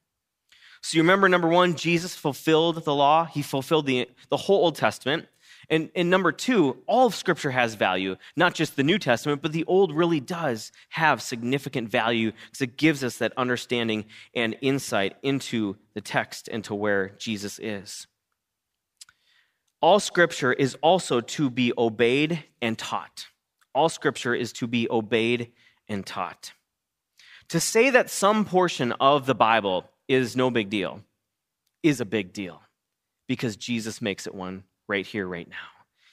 So 0.82 0.96
you 0.96 1.02
remember, 1.02 1.28
number 1.28 1.48
one, 1.48 1.74
Jesus 1.74 2.14
fulfilled 2.14 2.84
the 2.84 2.94
law, 2.94 3.24
he 3.24 3.42
fulfilled 3.42 3.86
the, 3.86 4.08
the 4.28 4.36
whole 4.36 4.64
Old 4.64 4.76
Testament. 4.76 5.26
And, 5.68 5.88
and 5.94 6.10
number 6.10 6.32
two, 6.32 6.78
all 6.86 7.06
of 7.06 7.14
Scripture 7.14 7.52
has 7.52 7.74
value, 7.74 8.16
not 8.34 8.54
just 8.54 8.74
the 8.74 8.82
New 8.82 8.98
Testament, 8.98 9.40
but 9.40 9.52
the 9.52 9.64
Old 9.66 9.94
really 9.94 10.18
does 10.18 10.72
have 10.88 11.22
significant 11.22 11.88
value 11.88 12.32
because 12.46 12.62
it 12.62 12.76
gives 12.76 13.04
us 13.04 13.18
that 13.18 13.32
understanding 13.36 14.06
and 14.34 14.56
insight 14.62 15.16
into 15.22 15.76
the 15.94 16.00
text 16.00 16.48
and 16.48 16.64
to 16.64 16.74
where 16.74 17.10
Jesus 17.18 17.60
is. 17.60 18.08
All 19.80 20.00
Scripture 20.00 20.52
is 20.52 20.76
also 20.82 21.20
to 21.20 21.50
be 21.50 21.72
obeyed 21.78 22.44
and 22.60 22.76
taught. 22.76 23.28
All 23.74 23.88
Scripture 23.88 24.34
is 24.34 24.52
to 24.54 24.66
be 24.66 24.88
obeyed 24.90 25.52
and 25.88 26.04
taught. 26.04 26.52
To 27.50 27.60
say 27.60 27.90
that 27.90 28.10
some 28.10 28.44
portion 28.44 28.92
of 28.92 29.26
the 29.26 29.34
Bible 29.34 29.89
is 30.10 30.34
no 30.34 30.50
big 30.50 30.68
deal 30.68 31.00
is 31.82 32.00
a 32.00 32.04
big 32.04 32.32
deal 32.32 32.60
because 33.28 33.56
Jesus 33.56 34.02
makes 34.02 34.26
it 34.26 34.34
one 34.34 34.64
right 34.88 35.06
here, 35.06 35.26
right 35.26 35.48
now. 35.48 35.56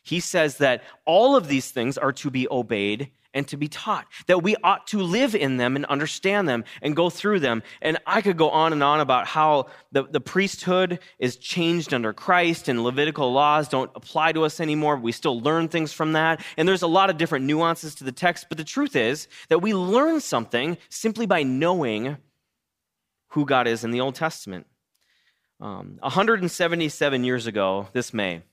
He 0.03 0.19
says 0.19 0.57
that 0.57 0.83
all 1.03 1.35
of 1.35 1.47
these 1.47 1.71
things 1.71 1.97
are 1.97 2.13
to 2.13 2.29
be 2.29 2.47
obeyed 2.49 3.11
and 3.33 3.47
to 3.49 3.57
be 3.57 3.67
taught, 3.67 4.07
that 4.27 4.41
we 4.41 4.55
ought 4.63 4.87
to 4.87 4.99
live 4.99 5.35
in 5.35 5.57
them 5.57 5.75
and 5.75 5.85
understand 5.85 6.47
them 6.47 6.63
and 6.81 6.95
go 6.95 7.09
through 7.09 7.39
them. 7.39 7.61
And 7.81 7.97
I 8.07 8.21
could 8.21 8.37
go 8.37 8.49
on 8.49 8.71
and 8.71 8.81
on 8.81 8.99
about 8.99 9.27
how 9.27 9.67
the, 9.91 10.03
the 10.03 10.21
priesthood 10.21 10.99
is 11.19 11.35
changed 11.35 11.93
under 11.93 12.13
Christ 12.13 12.69
and 12.69 12.83
Levitical 12.83 13.33
laws 13.33 13.67
don't 13.67 13.91
apply 13.95 14.31
to 14.31 14.43
us 14.43 14.59
anymore. 14.59 14.95
We 14.95 15.11
still 15.11 15.41
learn 15.41 15.67
things 15.67 15.91
from 15.91 16.13
that. 16.13 16.41
And 16.55 16.67
there's 16.67 16.83
a 16.83 16.87
lot 16.87 17.09
of 17.09 17.17
different 17.17 17.45
nuances 17.45 17.95
to 17.95 18.03
the 18.03 18.11
text, 18.11 18.45
but 18.47 18.57
the 18.57 18.63
truth 18.63 18.95
is 18.95 19.27
that 19.49 19.61
we 19.61 19.73
learn 19.73 20.21
something 20.21 20.77
simply 20.89 21.25
by 21.25 21.43
knowing 21.43 22.17
who 23.29 23.45
God 23.45 23.67
is 23.67 23.83
in 23.83 23.91
the 23.91 24.01
Old 24.01 24.15
Testament. 24.15 24.67
Um, 25.59 25.97
177 26.01 27.23
years 27.23 27.47
ago, 27.47 27.87
this 27.93 28.13
May, 28.13 28.43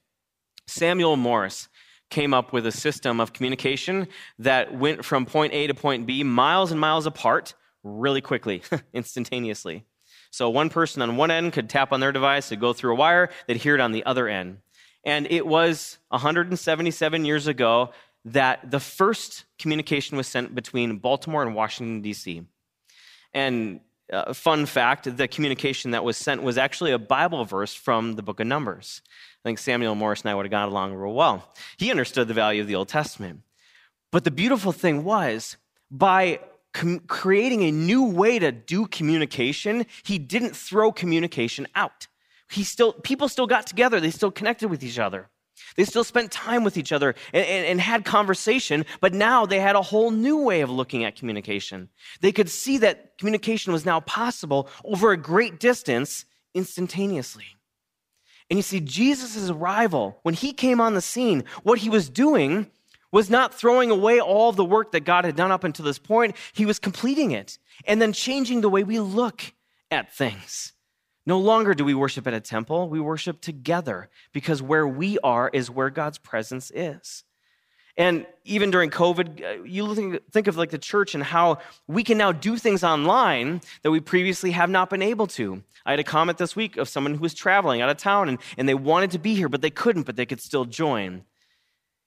Samuel 0.67 1.17
Morse 1.17 1.69
came 2.11 2.33
up 2.33 2.53
with 2.53 2.67
a 2.67 2.73
system 2.73 3.21
of 3.21 3.33
communication 3.33 4.09
that 4.39 4.77
went 4.77 5.05
from 5.05 5.27
point 5.27 5.53
A 5.53 5.67
to 5.67 5.75
point 5.75 6.07
B 6.07 6.23
miles 6.23 6.71
and 6.71 6.81
miles 6.81 7.07
apart 7.07 7.55
really 7.83 8.21
quickly, 8.21 8.63
instantaneously. 8.95 9.85
So 10.31 10.51
one 10.51 10.71
person 10.71 11.03
on 11.03 11.17
one 11.17 11.31
end 11.31 11.53
could 11.53 11.69
tap 11.69 11.93
on 11.93 12.01
their 12.01 12.13
device, 12.13 12.49
it'd 12.49 12.61
go 12.61 12.73
through 12.73 12.93
a 12.93 12.97
wire, 12.97 13.31
they'd 13.47 13.57
hear 13.57 13.75
it 13.75 13.81
on 13.81 13.93
the 13.93 14.05
other 14.05 14.27
end. 14.27 14.59
And 15.05 15.27
it 15.31 15.47
was 15.47 15.99
177 16.09 17.25
years 17.25 17.47
ago 17.47 17.91
that 18.25 18.71
the 18.71 18.81
first 18.81 19.45
communication 19.59 20.17
was 20.17 20.27
sent 20.27 20.55
between 20.55 20.99
Baltimore 20.99 21.43
and 21.43 21.55
Washington, 21.55 22.01
D.C. 22.01 22.43
And 23.35 23.81
uh, 24.13 24.33
fun 24.33 24.67
fact 24.67 25.17
the 25.17 25.29
communication 25.29 25.93
that 25.93 26.05
was 26.05 26.17
sent 26.17 26.43
was 26.43 26.59
actually 26.59 26.93
a 26.93 26.99
Bible 26.99 27.45
verse 27.45 27.75
from 27.75 28.15
the 28.15 28.23
book 28.23 28.41
of 28.41 28.47
Numbers. 28.47 29.03
I 29.45 29.49
think 29.49 29.59
Samuel 29.59 29.95
Morris 29.95 30.23
and 30.23 30.31
I 30.31 30.35
would 30.35 30.47
have 30.47 30.51
got 30.51 30.69
along 30.69 30.95
real 30.95 31.15
well. 31.15 31.53
He 31.77 31.91
understood 31.91 32.29
the 32.29 32.35
value 32.35 32.61
of 32.61 32.69
the 32.69 32.75
Old 32.75 32.89
Testament. 32.89 33.41
But 34.13 34.25
the 34.25 34.31
beautiful 34.31 34.73
thing 34.73 35.05
was, 35.05 35.57
by 35.91 36.41
com- 36.73 37.01
creating 37.01 37.63
a 37.63 37.73
new 37.73 38.05
way 38.05 38.39
to 38.39 38.53
do 38.53 38.87
communication, 38.87 39.87
he 40.05 40.19
didn't 40.19 40.55
throw 40.55 40.93
communication 40.93 41.67
out. 41.75 42.07
He 42.51 42.63
still, 42.63 42.93
people 42.93 43.29
still 43.29 43.47
got 43.47 43.67
together, 43.67 44.01
they 44.01 44.11
still 44.11 44.31
connected 44.31 44.69
with 44.69 44.85
each 44.85 44.99
other. 44.99 45.31
They 45.77 45.85
still 45.85 46.05
spent 46.05 46.31
time 46.31 46.65
with 46.65 46.77
each 46.77 46.93
other 46.93 47.15
and, 47.33 47.45
and, 47.45 47.67
and, 47.67 47.81
had 47.81 48.05
conversation, 48.05 48.85
but 49.01 49.13
now 49.13 49.45
they 49.45 49.61
had 49.61 49.77
a 49.77 49.83
whole 49.83 50.11
new 50.11 50.39
way 50.39 50.61
of 50.61 50.71
looking 50.71 51.05
at 51.05 51.17
communication. 51.17 51.89
They 52.21 52.33
could 52.33 52.49
see 52.49 52.79
that 52.79 53.19
communication 53.19 53.73
was 53.73 53.85
now 53.85 54.01
possible 54.01 54.69
over 54.85 55.11
a 55.11 55.17
great 55.17 55.59
distance 55.59 56.25
instantaneously. 56.55 57.47
And 58.51 58.59
you 58.59 58.63
see, 58.63 58.81
Jesus' 58.81 59.51
arrival, 59.51 60.19
when 60.23 60.35
he 60.35 60.53
came 60.53 60.81
on 60.81 60.95
the 60.95 61.01
scene, 61.01 61.45
what 61.63 61.79
he 61.79 61.89
was 61.89 62.09
doing 62.09 62.71
was 63.11 63.31
not 63.31 63.55
throwing 63.55 63.91
away 63.91 64.21
all 64.21 64.53
the 64.53 64.65
work 64.65 64.93
that 64.93 65.05
God 65.05 65.25
had 65.25 65.37
done 65.37 65.51
up 65.51 65.65
until 65.65 65.85
this 65.85 65.99
point. 65.99 66.37
He 66.53 66.67
was 66.67 66.79
completing 66.79 67.31
it 67.31 67.59
and 67.87 68.03
then 68.03 68.13
changing 68.13 68.61
the 68.61 68.69
way 68.69 68.85
we 68.85 69.01
look 69.01 69.55
at 69.91 70.13
things. 70.13 70.74
No 71.27 71.39
longer 71.39 71.75
do 71.75 71.85
we 71.85 71.95
worship 71.95 72.27
at 72.27 72.35
a 72.35 72.41
temple, 72.41 72.89
we 72.89 73.01
worship 73.01 73.41
together 73.41 74.11
because 74.33 74.61
where 74.61 74.87
we 74.87 75.19
are 75.21 75.51
is 75.53 75.71
where 75.71 75.91
God's 75.91 76.19
presence 76.19 76.71
is. 76.75 77.25
And 77.97 78.27
even 78.45 78.71
during 78.71 78.91
COVID, 78.91 79.43
uh, 79.43 79.63
you 79.63 80.21
think 80.33 80.49
of 80.49 80.57
like 80.57 80.71
the 80.71 80.79
church 80.79 81.15
and 81.15 81.23
how 81.23 81.59
we 81.87 82.03
can 82.03 82.19
now 82.19 82.33
do 82.33 82.57
things 82.57 82.83
online 82.83 83.61
that 83.83 83.93
we 83.93 84.01
previously 84.01 84.51
have 84.51 84.69
not 84.69 84.91
been 84.91 85.03
able 85.03 85.29
to. 85.29 85.63
I 85.87 85.93
had 85.93 86.01
a 86.01 86.05
comment 86.05 86.39
this 86.39 86.57
week 86.57 86.77
of 86.77 86.89
someone 86.89 87.15
who 87.15 87.21
was 87.21 87.35
traveling 87.35 87.83
out 87.83 87.91
of 87.91 87.97
town 87.97 88.29
and, 88.29 88.39
and 88.59 88.69
they 88.69 88.75
wanted 88.75 89.13
to 89.13 89.19
be 89.19 89.35
here, 89.35 89.49
but 89.49 89.63
they 89.63 89.71
couldn't, 89.71 90.03
but 90.05 90.17
they 90.17 90.27
could 90.27 90.41
still 90.41 90.65
join. 90.65 91.25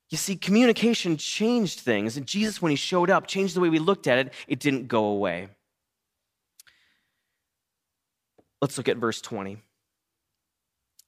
You 0.09 0.17
see, 0.17 0.35
communication 0.35 1.17
changed 1.17 1.81
things, 1.81 2.15
and 2.15 2.25
Jesus, 2.25 2.61
when 2.61 2.69
he 2.69 2.77
showed 2.77 3.09
up, 3.09 3.27
changed 3.27 3.55
the 3.55 3.59
way 3.59 3.69
we 3.69 3.79
looked 3.79 4.07
at 4.07 4.17
it. 4.19 4.33
It 4.47 4.59
didn't 4.59 4.87
go 4.87 5.05
away. 5.05 5.49
Let's 8.61 8.77
look 8.77 8.89
at 8.89 8.97
verse 8.97 9.21
20. 9.21 9.57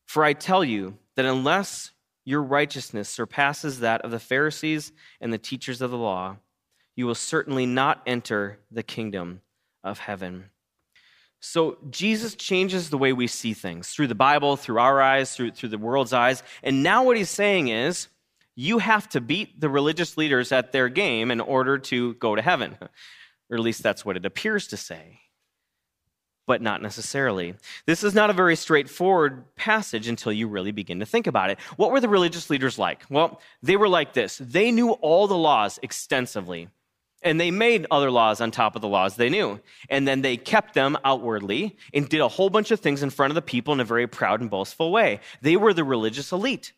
For 0.08 0.24
I 0.24 0.34
tell 0.34 0.64
you 0.64 0.98
that 1.16 1.26
unless 1.26 1.92
your 2.26 2.44
righteousness 2.44 3.10
surpasses 3.10 3.80
that 3.80 4.02
of 4.02 4.12
the 4.12 4.20
Pharisees 4.20 4.92
and 5.20 5.34
the 5.34 5.38
teachers 5.38 5.82
of 5.82 5.92
the 5.92 5.98
law, 5.98 6.38
you 6.96 7.06
will 7.06 7.16
certainly 7.16 7.66
not 7.66 8.02
enter 8.06 8.60
the 8.72 8.84
kingdom 8.84 9.42
of 9.84 10.00
heaven. 10.00 10.46
So 11.40 11.78
Jesus 11.90 12.36
changes 12.36 12.90
the 12.90 12.98
way 12.98 13.14
we 13.14 13.28
see 13.28 13.54
things 13.54 13.90
through 13.90 14.08
the 14.08 14.16
Bible, 14.16 14.58
through 14.58 14.80
our 14.80 15.02
eyes, 15.02 15.36
through, 15.36 15.52
through 15.52 15.70
the 15.70 15.78
world's 15.78 16.14
eyes. 16.14 16.44
And 16.62 16.84
now 16.84 17.04
what 17.04 17.18
he's 17.18 17.30
saying 17.30 17.70
is, 17.70 18.10
you 18.56 18.80
have 18.80 19.08
to 19.10 19.22
beat 19.22 19.62
the 19.62 19.70
religious 19.70 20.18
leaders 20.18 20.52
at 20.52 20.74
their 20.74 20.90
game 20.90 21.32
in 21.32 21.40
order 21.40 21.78
to 21.78 22.14
go 22.16 22.36
to 22.36 22.42
heaven. 22.42 22.78
Or 23.52 23.58
at 23.58 23.64
least 23.64 23.82
that's 23.82 24.06
what 24.06 24.16
it 24.16 24.28
appears 24.28 24.68
to 24.68 24.78
say 24.78 25.22
but 26.50 26.64
not 26.64 26.82
necessarily. 26.82 27.54
This 27.86 28.04
is 28.04 28.16
not 28.16 28.32
a 28.32 28.34
very 28.34 28.56
straightforward 28.56 29.44
passage 29.56 30.08
until 30.08 30.32
you 30.32 30.48
really 30.48 30.72
begin 30.72 31.00
to 31.00 31.06
think 31.06 31.28
about 31.28 31.52
it. 31.52 31.60
What 31.78 31.92
were 31.92 32.00
the 32.00 32.10
religious 32.10 32.50
leaders 32.50 32.80
like? 32.80 33.04
Well, 33.08 33.40
they 33.62 33.78
were 33.78 33.88
like 33.88 34.14
this 34.14 34.40
they 34.40 34.72
knew 34.72 34.94
all 34.94 35.28
the 35.28 35.38
laws 35.38 35.80
extensively. 35.84 36.70
And 37.22 37.40
they 37.40 37.52
made 37.52 37.86
other 37.92 38.10
laws 38.10 38.42
on 38.42 38.50
top 38.50 38.76
of 38.76 38.82
the 38.82 38.88
laws 38.88 39.16
they 39.16 39.30
knew. 39.30 39.60
And 39.92 40.08
then 40.08 40.24
they 40.24 40.38
kept 40.38 40.74
them 40.74 40.98
outwardly 41.06 41.78
and 41.94 42.10
did 42.10 42.22
a 42.22 42.28
whole 42.28 42.50
bunch 42.50 42.72
of 42.72 42.80
things 42.80 43.04
in 43.04 43.12
front 43.12 43.30
of 43.30 43.36
the 43.36 43.44
people 43.44 43.74
in 43.76 43.80
a 43.80 43.86
very 43.86 44.08
proud 44.08 44.42
and 44.42 44.50
boastful 44.50 44.92
way. 44.92 45.20
They 45.42 45.56
were 45.56 45.74
the 45.74 45.84
religious 45.84 46.32
elite. 46.32 46.74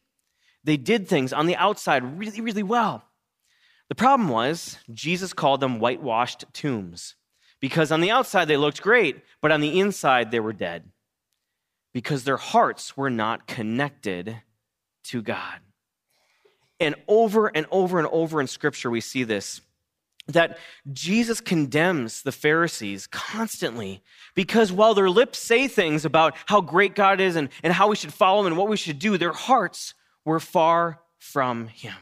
They 0.66 0.76
did 0.76 1.08
things 1.08 1.32
on 1.32 1.46
the 1.46 1.56
outside 1.56 2.20
really, 2.20 2.42
really 2.42 2.64
well. 2.64 3.04
The 3.88 3.96
problem 3.96 4.28
was, 4.28 4.80
Jesus 4.92 5.32
called 5.32 5.62
them 5.62 5.80
whitewashed 5.80 6.44
tombs 6.52 7.16
because 7.62 7.92
on 7.92 8.02
the 8.02 8.12
outside 8.12 8.50
they 8.50 8.58
looked 8.58 8.82
great, 8.82 9.24
but 9.40 9.52
on 9.52 9.62
the 9.62 9.80
inside 9.80 10.32
they 10.32 10.42
were 10.42 10.52
dead 10.52 10.84
because 11.94 12.26
their 12.26 12.38
hearts 12.38 12.98
were 12.98 13.10
not 13.10 13.48
connected 13.48 14.42
to 15.04 15.22
God. 15.22 15.60
And 16.80 16.96
over 17.08 17.48
and 17.48 17.68
over 17.72 18.00
and 18.00 18.08
over 18.12 18.42
in 18.42 18.48
Scripture, 18.48 18.90
we 18.90 19.02
see 19.02 19.24
this 19.24 19.62
that 20.28 20.60
Jesus 20.94 21.42
condemns 21.42 22.22
the 22.22 22.32
Pharisees 22.32 23.08
constantly 23.08 24.04
because 24.36 24.72
while 24.72 24.94
their 24.94 25.10
lips 25.10 25.40
say 25.40 25.68
things 25.68 26.06
about 26.06 26.36
how 26.46 26.62
great 26.62 26.96
God 26.96 27.20
is 27.20 27.36
and, 27.36 27.50
and 27.64 27.74
how 27.74 27.90
we 27.90 27.96
should 27.96 28.14
follow 28.14 28.42
him 28.42 28.48
and 28.48 28.58
what 28.58 28.70
we 28.70 28.78
should 28.78 29.00
do, 29.00 29.18
their 29.18 29.34
hearts 29.34 29.94
were 30.24 30.40
far 30.40 31.00
from 31.18 31.68
him. 31.68 31.96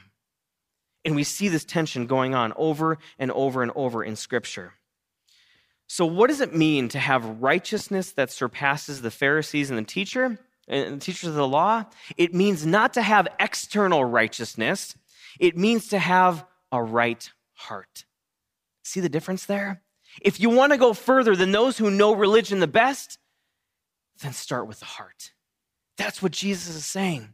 And 1.06 1.16
we 1.16 1.24
see 1.24 1.48
this 1.48 1.64
tension 1.64 2.08
going 2.08 2.36
on 2.36 2.54
over 2.58 2.98
and 3.18 3.32
over 3.32 3.64
and 3.64 3.72
over 3.74 4.04
in 4.04 4.16
Scripture. 4.16 4.74
So, 5.92 6.06
what 6.06 6.28
does 6.28 6.40
it 6.40 6.56
mean 6.56 6.88
to 6.90 7.00
have 7.00 7.42
righteousness 7.42 8.12
that 8.12 8.30
surpasses 8.30 9.02
the 9.02 9.10
Pharisees 9.10 9.72
and 9.72 9.80
the 9.80 9.84
teacher 9.84 10.38
and 10.68 11.02
the 11.02 11.04
teachers 11.04 11.30
of 11.30 11.34
the 11.34 11.48
law? 11.48 11.86
It 12.16 12.32
means 12.32 12.64
not 12.64 12.94
to 12.94 13.02
have 13.02 13.28
external 13.40 14.06
righteousness. 14.06 14.96
It 15.40 15.58
means 15.58 15.88
to 15.88 15.98
have 15.98 16.46
a 16.72 16.82
right 16.82 17.28
heart. 17.56 18.06
See 18.84 19.00
the 19.00 19.10
difference 19.10 19.46
there? 19.46 19.82
If 20.22 20.40
you 20.40 20.52
want 20.52 20.74
to 20.74 20.78
go 20.78 20.94
further 20.94 21.36
than 21.36 21.52
those 21.52 21.80
who 21.80 21.90
know 21.90 22.14
religion 22.14 22.60
the 22.60 22.68
best, 22.68 23.18
then 24.22 24.34
start 24.34 24.68
with 24.68 24.80
the 24.80 24.86
heart. 24.86 25.32
That's 26.00 26.24
what 26.24 26.32
Jesus 26.32 26.74
is 26.74 26.86
saying. 26.86 27.28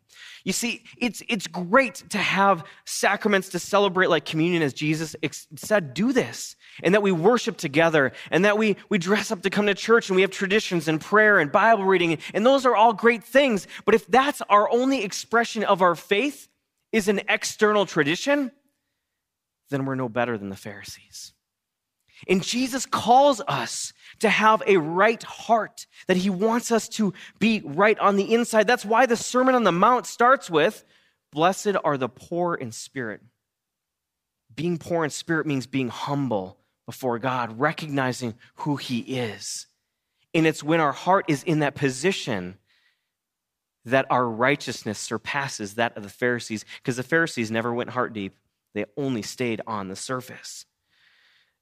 You 0.43 0.51
see, 0.51 0.83
it's, 0.97 1.21
it's 1.29 1.45
great 1.45 2.03
to 2.09 2.17
have 2.17 2.63
sacraments 2.83 3.49
to 3.49 3.59
celebrate 3.59 4.07
like 4.07 4.25
communion 4.25 4.63
as 4.63 4.73
Jesus 4.73 5.15
said, 5.55 5.93
do 5.93 6.11
this. 6.11 6.55
And 6.81 6.95
that 6.95 7.03
we 7.03 7.11
worship 7.11 7.57
together 7.57 8.11
and 8.31 8.43
that 8.43 8.57
we, 8.57 8.75
we 8.89 8.97
dress 8.97 9.31
up 9.31 9.43
to 9.43 9.51
come 9.51 9.67
to 9.67 9.75
church 9.75 10.09
and 10.09 10.15
we 10.15 10.23
have 10.23 10.31
traditions 10.31 10.87
and 10.87 10.99
prayer 10.99 11.37
and 11.37 11.51
Bible 11.51 11.85
reading. 11.85 12.17
And 12.33 12.43
those 12.43 12.65
are 12.65 12.75
all 12.75 12.91
great 12.91 13.23
things. 13.23 13.67
But 13.85 13.93
if 13.93 14.07
that's 14.07 14.41
our 14.49 14.67
only 14.71 15.03
expression 15.03 15.63
of 15.63 15.83
our 15.83 15.93
faith 15.93 16.47
is 16.91 17.07
an 17.07 17.21
external 17.29 17.85
tradition, 17.85 18.51
then 19.69 19.85
we're 19.85 19.93
no 19.93 20.09
better 20.09 20.39
than 20.39 20.49
the 20.49 20.55
Pharisees. 20.55 21.33
And 22.27 22.41
Jesus 22.41 22.87
calls 22.87 23.41
us 23.47 23.93
to 24.19 24.29
have 24.29 24.63
a 24.65 24.77
right 24.77 25.21
heart, 25.23 25.87
that 26.07 26.17
he 26.17 26.29
wants 26.29 26.71
us 26.71 26.87
to 26.89 27.13
be 27.39 27.61
right 27.63 27.97
on 27.99 28.15
the 28.15 28.33
inside. 28.33 28.67
That's 28.67 28.85
why 28.85 29.05
the 29.05 29.17
Sermon 29.17 29.55
on 29.55 29.63
the 29.63 29.71
Mount 29.71 30.05
starts 30.05 30.49
with 30.49 30.83
Blessed 31.31 31.75
are 31.83 31.97
the 31.97 32.07
poor 32.07 32.55
in 32.55 32.71
spirit. 32.71 33.21
Being 34.55 34.77
poor 34.77 35.03
in 35.03 35.09
spirit 35.09 35.45
means 35.45 35.67
being 35.67 35.89
humble 35.89 36.57
before 36.85 37.19
God, 37.19 37.59
recognizing 37.59 38.35
who 38.55 38.77
he 38.77 38.99
is. 38.99 39.67
And 40.33 40.47
it's 40.47 40.63
when 40.63 40.79
our 40.79 40.93
heart 40.93 41.25
is 41.27 41.43
in 41.43 41.59
that 41.59 41.75
position 41.75 42.57
that 43.83 44.05
our 44.09 44.25
righteousness 44.27 44.97
surpasses 44.97 45.75
that 45.75 45.97
of 45.97 46.03
the 46.03 46.09
Pharisees, 46.09 46.63
because 46.77 46.95
the 46.95 47.03
Pharisees 47.03 47.51
never 47.51 47.73
went 47.73 47.89
heart 47.89 48.13
deep, 48.13 48.33
they 48.73 48.85
only 48.95 49.21
stayed 49.21 49.61
on 49.67 49.89
the 49.89 49.95
surface 49.95 50.65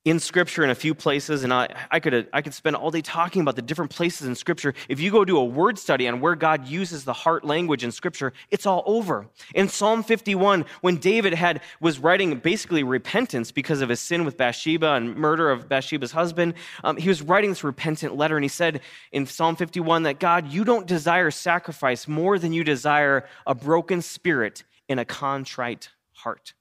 in 0.05 0.19
scripture 0.19 0.63
in 0.63 0.69
a 0.69 0.75
few 0.75 0.93
places 0.93 1.43
and 1.43 1.53
I, 1.53 1.67
I, 1.89 1.99
could, 1.99 2.27
I 2.33 2.41
could 2.41 2.53
spend 2.53 2.75
all 2.75 2.91
day 2.91 3.01
talking 3.01 3.41
about 3.41 3.55
the 3.55 3.61
different 3.61 3.89
places 3.89 4.27
in 4.27 4.35
scripture. 4.35 4.73
If 4.89 4.99
you 4.99 5.11
go 5.11 5.23
do 5.23 5.37
a 5.37 5.45
word 5.45 5.79
study 5.79 6.07
on 6.07 6.19
where 6.19 6.35
god 6.35 6.67
uses 6.67 7.05
the 7.05 7.13
heart 7.13 7.45
language 7.45 7.83
in 7.83 7.91
scripture 7.91 8.33
it's 8.51 8.65
all 8.65 8.83
over. 8.85 9.27
In 9.55 9.69
psalm 9.69 10.03
51 10.03 10.65
when 10.81 10.97
david 10.97 11.33
had 11.33 11.61
was 11.79 11.99
writing 11.99 12.35
basically 12.37 12.83
repentance 12.83 13.51
because 13.51 13.81
of 13.81 13.89
his 13.89 13.99
sin 13.99 14.25
with 14.25 14.35
bathsheba 14.35 14.93
and 14.93 15.15
murder 15.15 15.49
of 15.49 15.69
bathsheba's 15.69 16.11
husband 16.11 16.55
um, 16.83 16.97
he 16.97 17.07
was 17.07 17.21
writing 17.21 17.51
this 17.51 17.63
repentant 17.63 18.15
letter 18.15 18.35
and 18.35 18.43
he 18.43 18.49
said 18.49 18.81
in 19.11 19.25
psalm 19.25 19.55
51 19.55 20.03
that 20.03 20.19
god 20.19 20.51
you 20.51 20.65
don't 20.65 20.85
desire 20.85 21.31
sacrifice 21.31 22.07
more 22.07 22.37
than 22.37 22.51
you 22.51 22.63
desire 22.63 23.25
a 23.47 23.55
broken 23.55 24.01
spirit 24.01 24.63
in 24.89 24.99
a 24.99 25.05
contrite 25.05 25.89
heart 26.11 26.53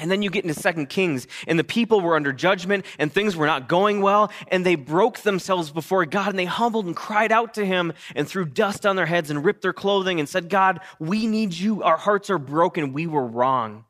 and 0.00 0.10
then 0.10 0.22
you 0.22 0.30
get 0.30 0.44
into 0.44 0.58
Second 0.58 0.88
Kings, 0.88 1.26
and 1.46 1.58
the 1.58 1.64
people 1.64 2.00
were 2.00 2.16
under 2.16 2.32
judgment, 2.32 2.84
and 2.98 3.12
things 3.12 3.36
were 3.36 3.46
not 3.46 3.68
going 3.68 4.00
well, 4.00 4.32
and 4.48 4.64
they 4.64 4.74
broke 4.74 5.20
themselves 5.20 5.70
before 5.70 6.04
God, 6.06 6.30
and 6.30 6.38
they 6.38 6.46
humbled 6.46 6.86
and 6.86 6.96
cried 6.96 7.30
out 7.30 7.54
to 7.54 7.64
Him, 7.64 7.92
and 8.16 8.26
threw 8.26 8.44
dust 8.44 8.86
on 8.86 8.96
their 8.96 9.06
heads, 9.06 9.30
and 9.30 9.44
ripped 9.44 9.62
their 9.62 9.72
clothing, 9.72 10.18
and 10.18 10.28
said, 10.28 10.48
God, 10.48 10.80
we 10.98 11.26
need 11.26 11.52
you. 11.52 11.82
Our 11.82 11.98
hearts 11.98 12.30
are 12.30 12.38
broken. 12.38 12.92
We 12.92 13.06
were 13.06 13.26
wrong. 13.26 13.84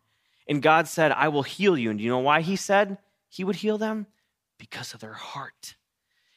And 0.49 0.61
God 0.61 0.89
said, 0.89 1.13
I 1.13 1.29
will 1.29 1.45
heal 1.45 1.79
you. 1.79 1.91
And 1.91 1.99
do 1.99 2.05
you 2.05 2.11
know 2.11 2.19
why 2.19 2.41
He 2.41 2.57
said 2.57 2.99
He 3.29 3.45
would 3.45 3.57
heal 3.57 3.79
them? 3.79 4.07
Because 4.59 4.93
of 4.95 5.01
their 5.01 5.13
heart. 5.13 5.77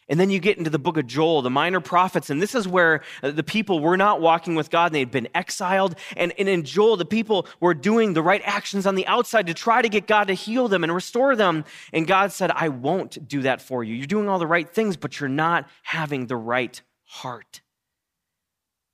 And 0.09 0.19
then 0.19 0.29
you 0.29 0.39
get 0.39 0.57
into 0.57 0.69
the 0.69 0.79
book 0.79 0.97
of 0.97 1.07
Joel, 1.07 1.41
the 1.41 1.49
minor 1.49 1.79
prophets, 1.79 2.29
and 2.29 2.41
this 2.41 2.55
is 2.55 2.67
where 2.67 3.01
uh, 3.21 3.31
the 3.31 3.43
people 3.43 3.79
were 3.79 3.97
not 3.97 4.21
walking 4.21 4.55
with 4.55 4.69
God 4.69 4.91
they 4.91 4.99
had 4.99 5.11
been 5.11 5.29
exiled. 5.33 5.95
And, 6.17 6.33
and 6.37 6.49
in 6.49 6.63
Joel, 6.63 6.97
the 6.97 7.05
people 7.05 7.47
were 7.59 7.73
doing 7.73 8.13
the 8.13 8.21
right 8.21 8.41
actions 8.43 8.85
on 8.85 8.95
the 8.95 9.07
outside 9.07 9.47
to 9.47 9.53
try 9.53 9.81
to 9.81 9.89
get 9.89 10.07
God 10.07 10.25
to 10.25 10.33
heal 10.33 10.67
them 10.67 10.83
and 10.83 10.93
restore 10.93 11.35
them. 11.35 11.63
And 11.93 12.05
God 12.05 12.31
said, 12.31 12.51
I 12.51 12.69
won't 12.69 13.27
do 13.27 13.43
that 13.43 13.61
for 13.61 13.83
you. 13.83 13.95
You're 13.95 14.07
doing 14.07 14.27
all 14.27 14.39
the 14.39 14.47
right 14.47 14.69
things, 14.69 14.97
but 14.97 15.19
you're 15.19 15.29
not 15.29 15.69
having 15.83 16.27
the 16.27 16.37
right 16.37 16.81
heart. 17.03 17.61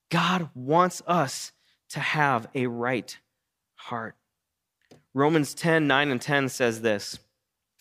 God 0.09 0.49
wants 0.53 1.01
us 1.07 1.51
to 1.89 1.99
have 1.99 2.47
a 2.53 2.67
right 2.67 3.17
heart. 3.75 4.15
Romans 5.13 5.53
10 5.53 5.87
9 5.87 6.11
and 6.11 6.21
10 6.21 6.49
says 6.49 6.81
this. 6.81 7.19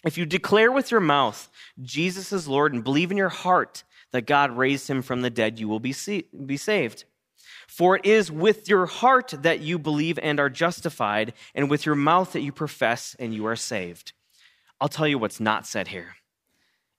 If 0.05 0.17
you 0.17 0.27
declare 0.27 0.71
with 0.71 0.91
your 0.91 1.01
mouth 1.01 1.49
Jesus 1.83 2.33
is 2.33 2.49
Lord 2.49 2.73
and 2.73 2.85
believe 2.85 3.11
in 3.11 3.17
your 3.17 3.29
heart 3.29 3.85
that 4.13 4.27
God 4.27 4.57
raised 4.57 4.89
him 4.89 5.03
from 5.03 5.23
the 5.23 5.31
dead, 5.31 5.59
you 5.59 5.69
will 5.69 5.81
be, 5.81 5.95
be 6.47 6.57
saved. 6.57 7.05
For 7.67 7.97
it 7.97 8.07
is 8.07 8.33
with 8.33 8.69
your 8.69 8.87
heart 8.87 9.35
that 9.43 9.61
you 9.61 9.79
believe 9.79 10.19
and 10.19 10.41
are 10.41 10.49
justified, 10.49 11.35
and 11.55 11.69
with 11.69 11.85
your 11.85 11.95
mouth 11.95 12.33
that 12.33 12.41
you 12.41 12.51
profess 12.51 13.15
and 13.19 13.35
you 13.35 13.47
are 13.47 13.57
saved. 13.57 14.13
I'll 14.81 14.89
tell 14.89 15.07
you 15.07 15.19
what's 15.19 15.41
not 15.41 15.67
said 15.67 15.89
here. 15.89 16.17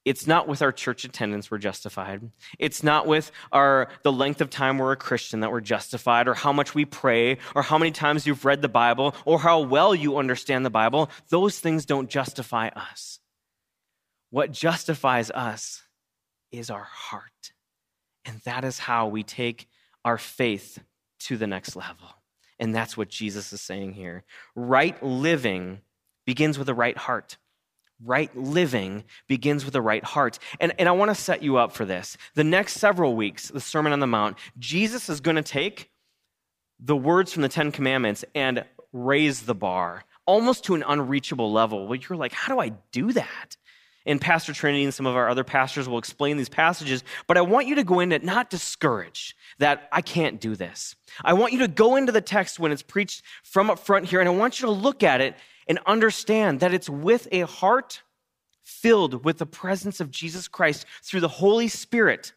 It's 0.06 0.26
not 0.26 0.48
with 0.48 0.62
our 0.62 0.72
church 0.72 1.04
attendance 1.04 1.52
we're 1.52 1.58
justified. 1.58 2.32
It's 2.58 2.84
not 2.84 3.06
with 3.06 3.32
our 3.52 3.90
the 4.04 4.12
length 4.12 4.42
of 4.42 4.50
time 4.50 4.78
we're 4.78 4.94
a 4.94 4.98
Christian 4.98 5.42
that 5.42 5.52
we're 5.52 5.62
justified 5.62 6.28
or 6.28 6.34
how 6.34 6.54
much 6.54 6.74
we 6.74 6.86
pray 6.86 7.38
or 7.54 7.62
how 7.62 7.78
many 7.78 7.92
times 7.92 8.26
you've 8.26 8.46
read 8.46 8.62
the 8.62 8.70
Bible 8.70 9.14
or 9.26 9.40
how 9.40 9.60
well 9.60 9.94
you 9.94 10.18
understand 10.18 10.66
the 10.66 10.70
Bible. 10.70 11.10
Those 11.30 11.60
things 11.60 11.86
don't 11.86 12.10
justify 12.10 12.70
us. 12.70 13.20
What 14.30 14.52
justifies 14.52 15.32
us 15.32 15.84
is 16.52 16.70
our 16.70 16.84
heart. 16.84 17.52
And 18.26 18.40
that 18.46 18.64
is 18.64 18.80
how 18.80 19.08
we 19.08 19.24
take 19.24 19.68
our 20.06 20.18
faith 20.18 20.80
to 21.22 21.38
the 21.38 21.48
next 21.48 21.76
level. 21.76 22.08
And 22.60 22.76
that's 22.76 22.98
what 22.98 23.10
Jesus 23.10 23.54
is 23.54 23.62
saying 23.62 23.94
here. 23.94 24.24
Right 24.56 25.02
living 25.02 25.82
begins 26.26 26.60
with 26.60 26.70
a 26.70 26.74
right 26.74 26.98
heart. 26.98 27.38
Right 28.04 28.36
living 28.36 29.04
begins 29.28 29.66
with 29.66 29.76
a 29.76 29.82
right 29.82 30.04
heart. 30.04 30.40
And, 30.60 30.74
and 30.80 30.88
I 30.88 30.94
want 30.94 31.10
to 31.10 31.16
set 31.16 31.44
you 31.44 31.58
up 31.58 31.74
for 31.74 31.86
this. 31.86 32.18
The 32.36 32.44
next 32.44 32.74
several 32.76 33.16
weeks, 33.16 33.50
the 33.50 33.60
Sermon 33.60 33.92
on 33.92 34.00
the 34.00 34.08
Mount, 34.08 34.38
Jesus 34.58 35.10
is 35.10 35.20
going 35.20 35.36
to 35.36 35.44
take 35.44 35.90
the 36.80 36.96
words 36.96 37.34
from 37.34 37.42
the 37.42 37.50
Ten 37.50 37.72
Commandments 37.72 38.24
and 38.34 38.64
raise 38.94 39.42
the 39.42 39.56
bar 39.56 40.06
almost 40.26 40.64
to 40.66 40.76
an 40.76 40.84
unreachable 40.88 41.52
level 41.52 41.88
where 41.88 41.98
you're 41.98 42.18
like, 42.18 42.32
how 42.32 42.54
do 42.54 42.62
I 42.62 42.70
do 42.92 43.12
that? 43.14 43.58
And 44.06 44.22
Pastor 44.22 44.54
Trinity 44.54 44.84
and 44.84 44.94
some 44.94 45.06
of 45.06 45.16
our 45.16 45.28
other 45.28 45.44
pastors 45.44 45.90
will 45.90 45.98
explain 45.98 46.38
these 46.38 46.50
passages, 46.50 47.04
but 47.28 47.38
I 47.38 47.42
want 47.42 47.68
you 47.68 47.76
to 47.76 47.84
go 47.84 48.00
in 48.00 48.12
it 48.12 48.24
not 48.24 48.50
discouraged 48.50 49.36
that 49.60 49.90
I 49.92 50.02
can't 50.02 50.40
do 50.40 50.56
this. 50.56 50.96
I 51.24 51.34
want 51.34 51.54
you 51.54 51.60
to 51.60 51.68
go 51.68 51.96
into 51.96 52.12
the 52.12 52.22
text 52.22 52.60
when 52.60 52.72
it's 52.72 52.82
preached 52.82 53.24
from 53.44 53.70
up 53.70 53.80
front 53.80 54.06
here, 54.06 54.20
and 54.20 54.30
I 54.30 54.32
want 54.32 54.62
you 54.62 54.68
to 54.68 54.72
look 54.72 55.04
at 55.04 55.20
it 55.20 55.36
and 55.70 55.80
understand 55.86 56.60
that 56.60 56.74
it's 56.74 56.90
with 56.90 57.28
a 57.32 57.42
heart 57.42 58.02
filled 58.64 59.24
with 59.24 59.38
the 59.38 59.46
presence 59.46 60.00
of 60.00 60.12
Jesus 60.12 60.48
Christ 60.48 60.86
through 61.04 61.22
the 61.22 61.28
Holy 61.28 61.68
Spirit 61.68 62.34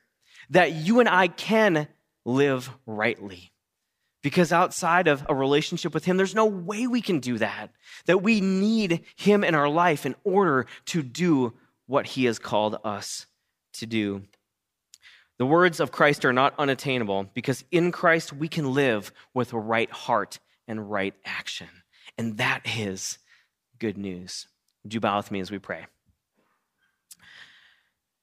that 0.50 0.72
you 0.72 1.00
and 1.00 1.08
I 1.08 1.28
can 1.28 1.88
live 2.24 2.70
rightly. 2.86 3.50
Because 4.22 4.52
outside 4.52 5.08
of 5.08 5.26
a 5.28 5.34
relationship 5.34 5.94
with 5.94 6.04
Him, 6.04 6.16
there's 6.16 6.34
no 6.34 6.46
way 6.46 6.86
we 6.86 7.00
can 7.00 7.18
do 7.18 7.38
that. 7.38 7.70
That 8.06 8.22
we 8.22 8.40
need 8.40 9.00
Him 9.16 9.42
in 9.42 9.54
our 9.54 9.68
life 9.68 10.06
in 10.06 10.14
order 10.22 10.66
to 10.86 11.02
do 11.02 11.54
what 11.86 12.06
He 12.06 12.26
has 12.26 12.38
called 12.38 12.78
us 12.84 13.26
to 13.74 13.86
do. 13.86 14.22
The 15.38 15.46
words 15.46 15.80
of 15.80 15.90
Christ 15.90 16.24
are 16.24 16.32
not 16.32 16.54
unattainable 16.56 17.30
because 17.34 17.64
in 17.72 17.90
Christ 17.90 18.32
we 18.32 18.46
can 18.46 18.72
live 18.72 19.10
with 19.34 19.52
a 19.52 19.58
right 19.58 19.90
heart 19.90 20.38
and 20.68 20.88
right 20.88 21.14
action. 21.24 21.68
And 22.16 22.36
that 22.36 22.60
is 22.76 23.18
good 23.82 23.98
news. 23.98 24.46
Would 24.84 24.94
you 24.94 25.00
bow 25.00 25.16
with 25.16 25.32
me 25.32 25.40
as 25.40 25.50
we 25.50 25.58
pray? 25.58 25.86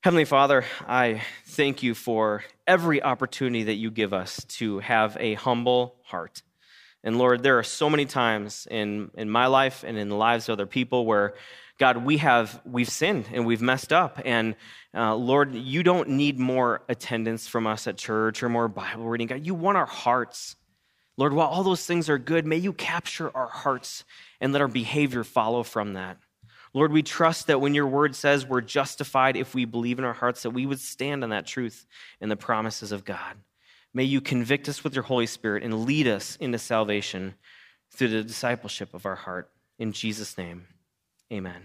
Heavenly 0.02 0.24
Father, 0.24 0.64
I 0.88 1.22
thank 1.48 1.84
you 1.84 1.94
for 1.96 2.46
every 2.66 3.04
opportunity 3.04 3.64
that 3.64 3.74
you 3.74 3.92
give 3.92 4.14
us 4.14 4.42
to 4.60 4.80
have 4.80 5.18
a 5.20 5.34
humble 5.34 5.96
heart. 6.06 6.44
And 7.04 7.18
Lord, 7.18 7.44
there 7.44 7.60
are 7.60 7.64
so 7.64 7.90
many 7.90 8.06
times 8.06 8.70
in, 8.72 9.12
in 9.16 9.30
my 9.30 9.48
life 9.48 9.84
and 9.86 9.98
in 9.98 10.08
the 10.08 10.16
lives 10.16 10.48
of 10.48 10.54
other 10.54 10.66
people 10.66 11.06
where, 11.06 11.34
God, 11.78 12.06
we 12.06 12.20
have 12.20 12.62
we've 12.64 12.88
sinned 12.88 13.26
and 13.34 13.46
we've 13.46 13.62
messed 13.62 13.92
up. 13.92 14.22
And 14.24 14.56
uh, 14.96 15.14
Lord, 15.14 15.54
you 15.54 15.84
don't 15.84 16.08
need 16.08 16.40
more 16.40 16.84
attendance 16.88 17.50
from 17.50 17.68
us 17.68 17.86
at 17.86 17.98
church 17.98 18.44
or 18.44 18.48
more 18.48 18.70
Bible 18.70 19.04
reading. 19.04 19.28
God, 19.28 19.46
you 19.46 19.56
want 19.56 19.76
our 19.76 19.86
hearts. 19.86 20.56
Lord, 21.20 21.34
while 21.34 21.50
all 21.50 21.64
those 21.64 21.86
things 21.86 22.10
are 22.10 22.18
good, 22.18 22.48
may 22.48 22.56
you 22.56 22.72
capture 22.72 23.30
our 23.36 23.50
hearts 23.50 24.06
and 24.40 24.54
let 24.54 24.62
our 24.62 24.70
behavior 24.70 25.26
follow 25.26 25.64
from 25.64 25.96
that. 25.96 26.18
Lord, 26.74 26.94
we 26.94 27.04
trust 27.04 27.48
that 27.48 27.60
when 27.60 27.74
your 27.74 27.88
word 27.88 28.16
says 28.16 28.46
we're 28.46 28.62
justified 28.62 29.36
if 29.36 29.54
we 29.54 29.66
believe 29.66 30.00
in 30.00 30.06
our 30.06 30.14
hearts, 30.14 30.44
that 30.44 30.52
we 30.52 30.66
would 30.66 30.80
stand 30.80 31.26
on 31.26 31.32
that 31.32 31.46
truth 31.46 31.86
and 32.22 32.32
the 32.32 32.38
promises 32.38 32.94
of 32.94 33.04
God. 33.04 33.36
May 33.94 34.06
you 34.06 34.22
convict 34.22 34.70
us 34.70 34.82
with 34.82 34.94
your 34.94 35.04
Holy 35.04 35.26
Spirit 35.26 35.62
and 35.62 35.84
lead 35.84 36.08
us 36.08 36.38
into 36.38 36.58
salvation 36.58 37.36
through 37.92 38.08
the 38.08 38.24
discipleship 38.24 38.94
of 38.94 39.06
our 39.06 39.16
heart. 39.16 39.52
In 39.78 39.92
Jesus' 39.92 40.38
name, 40.38 40.68
amen. 41.34 41.64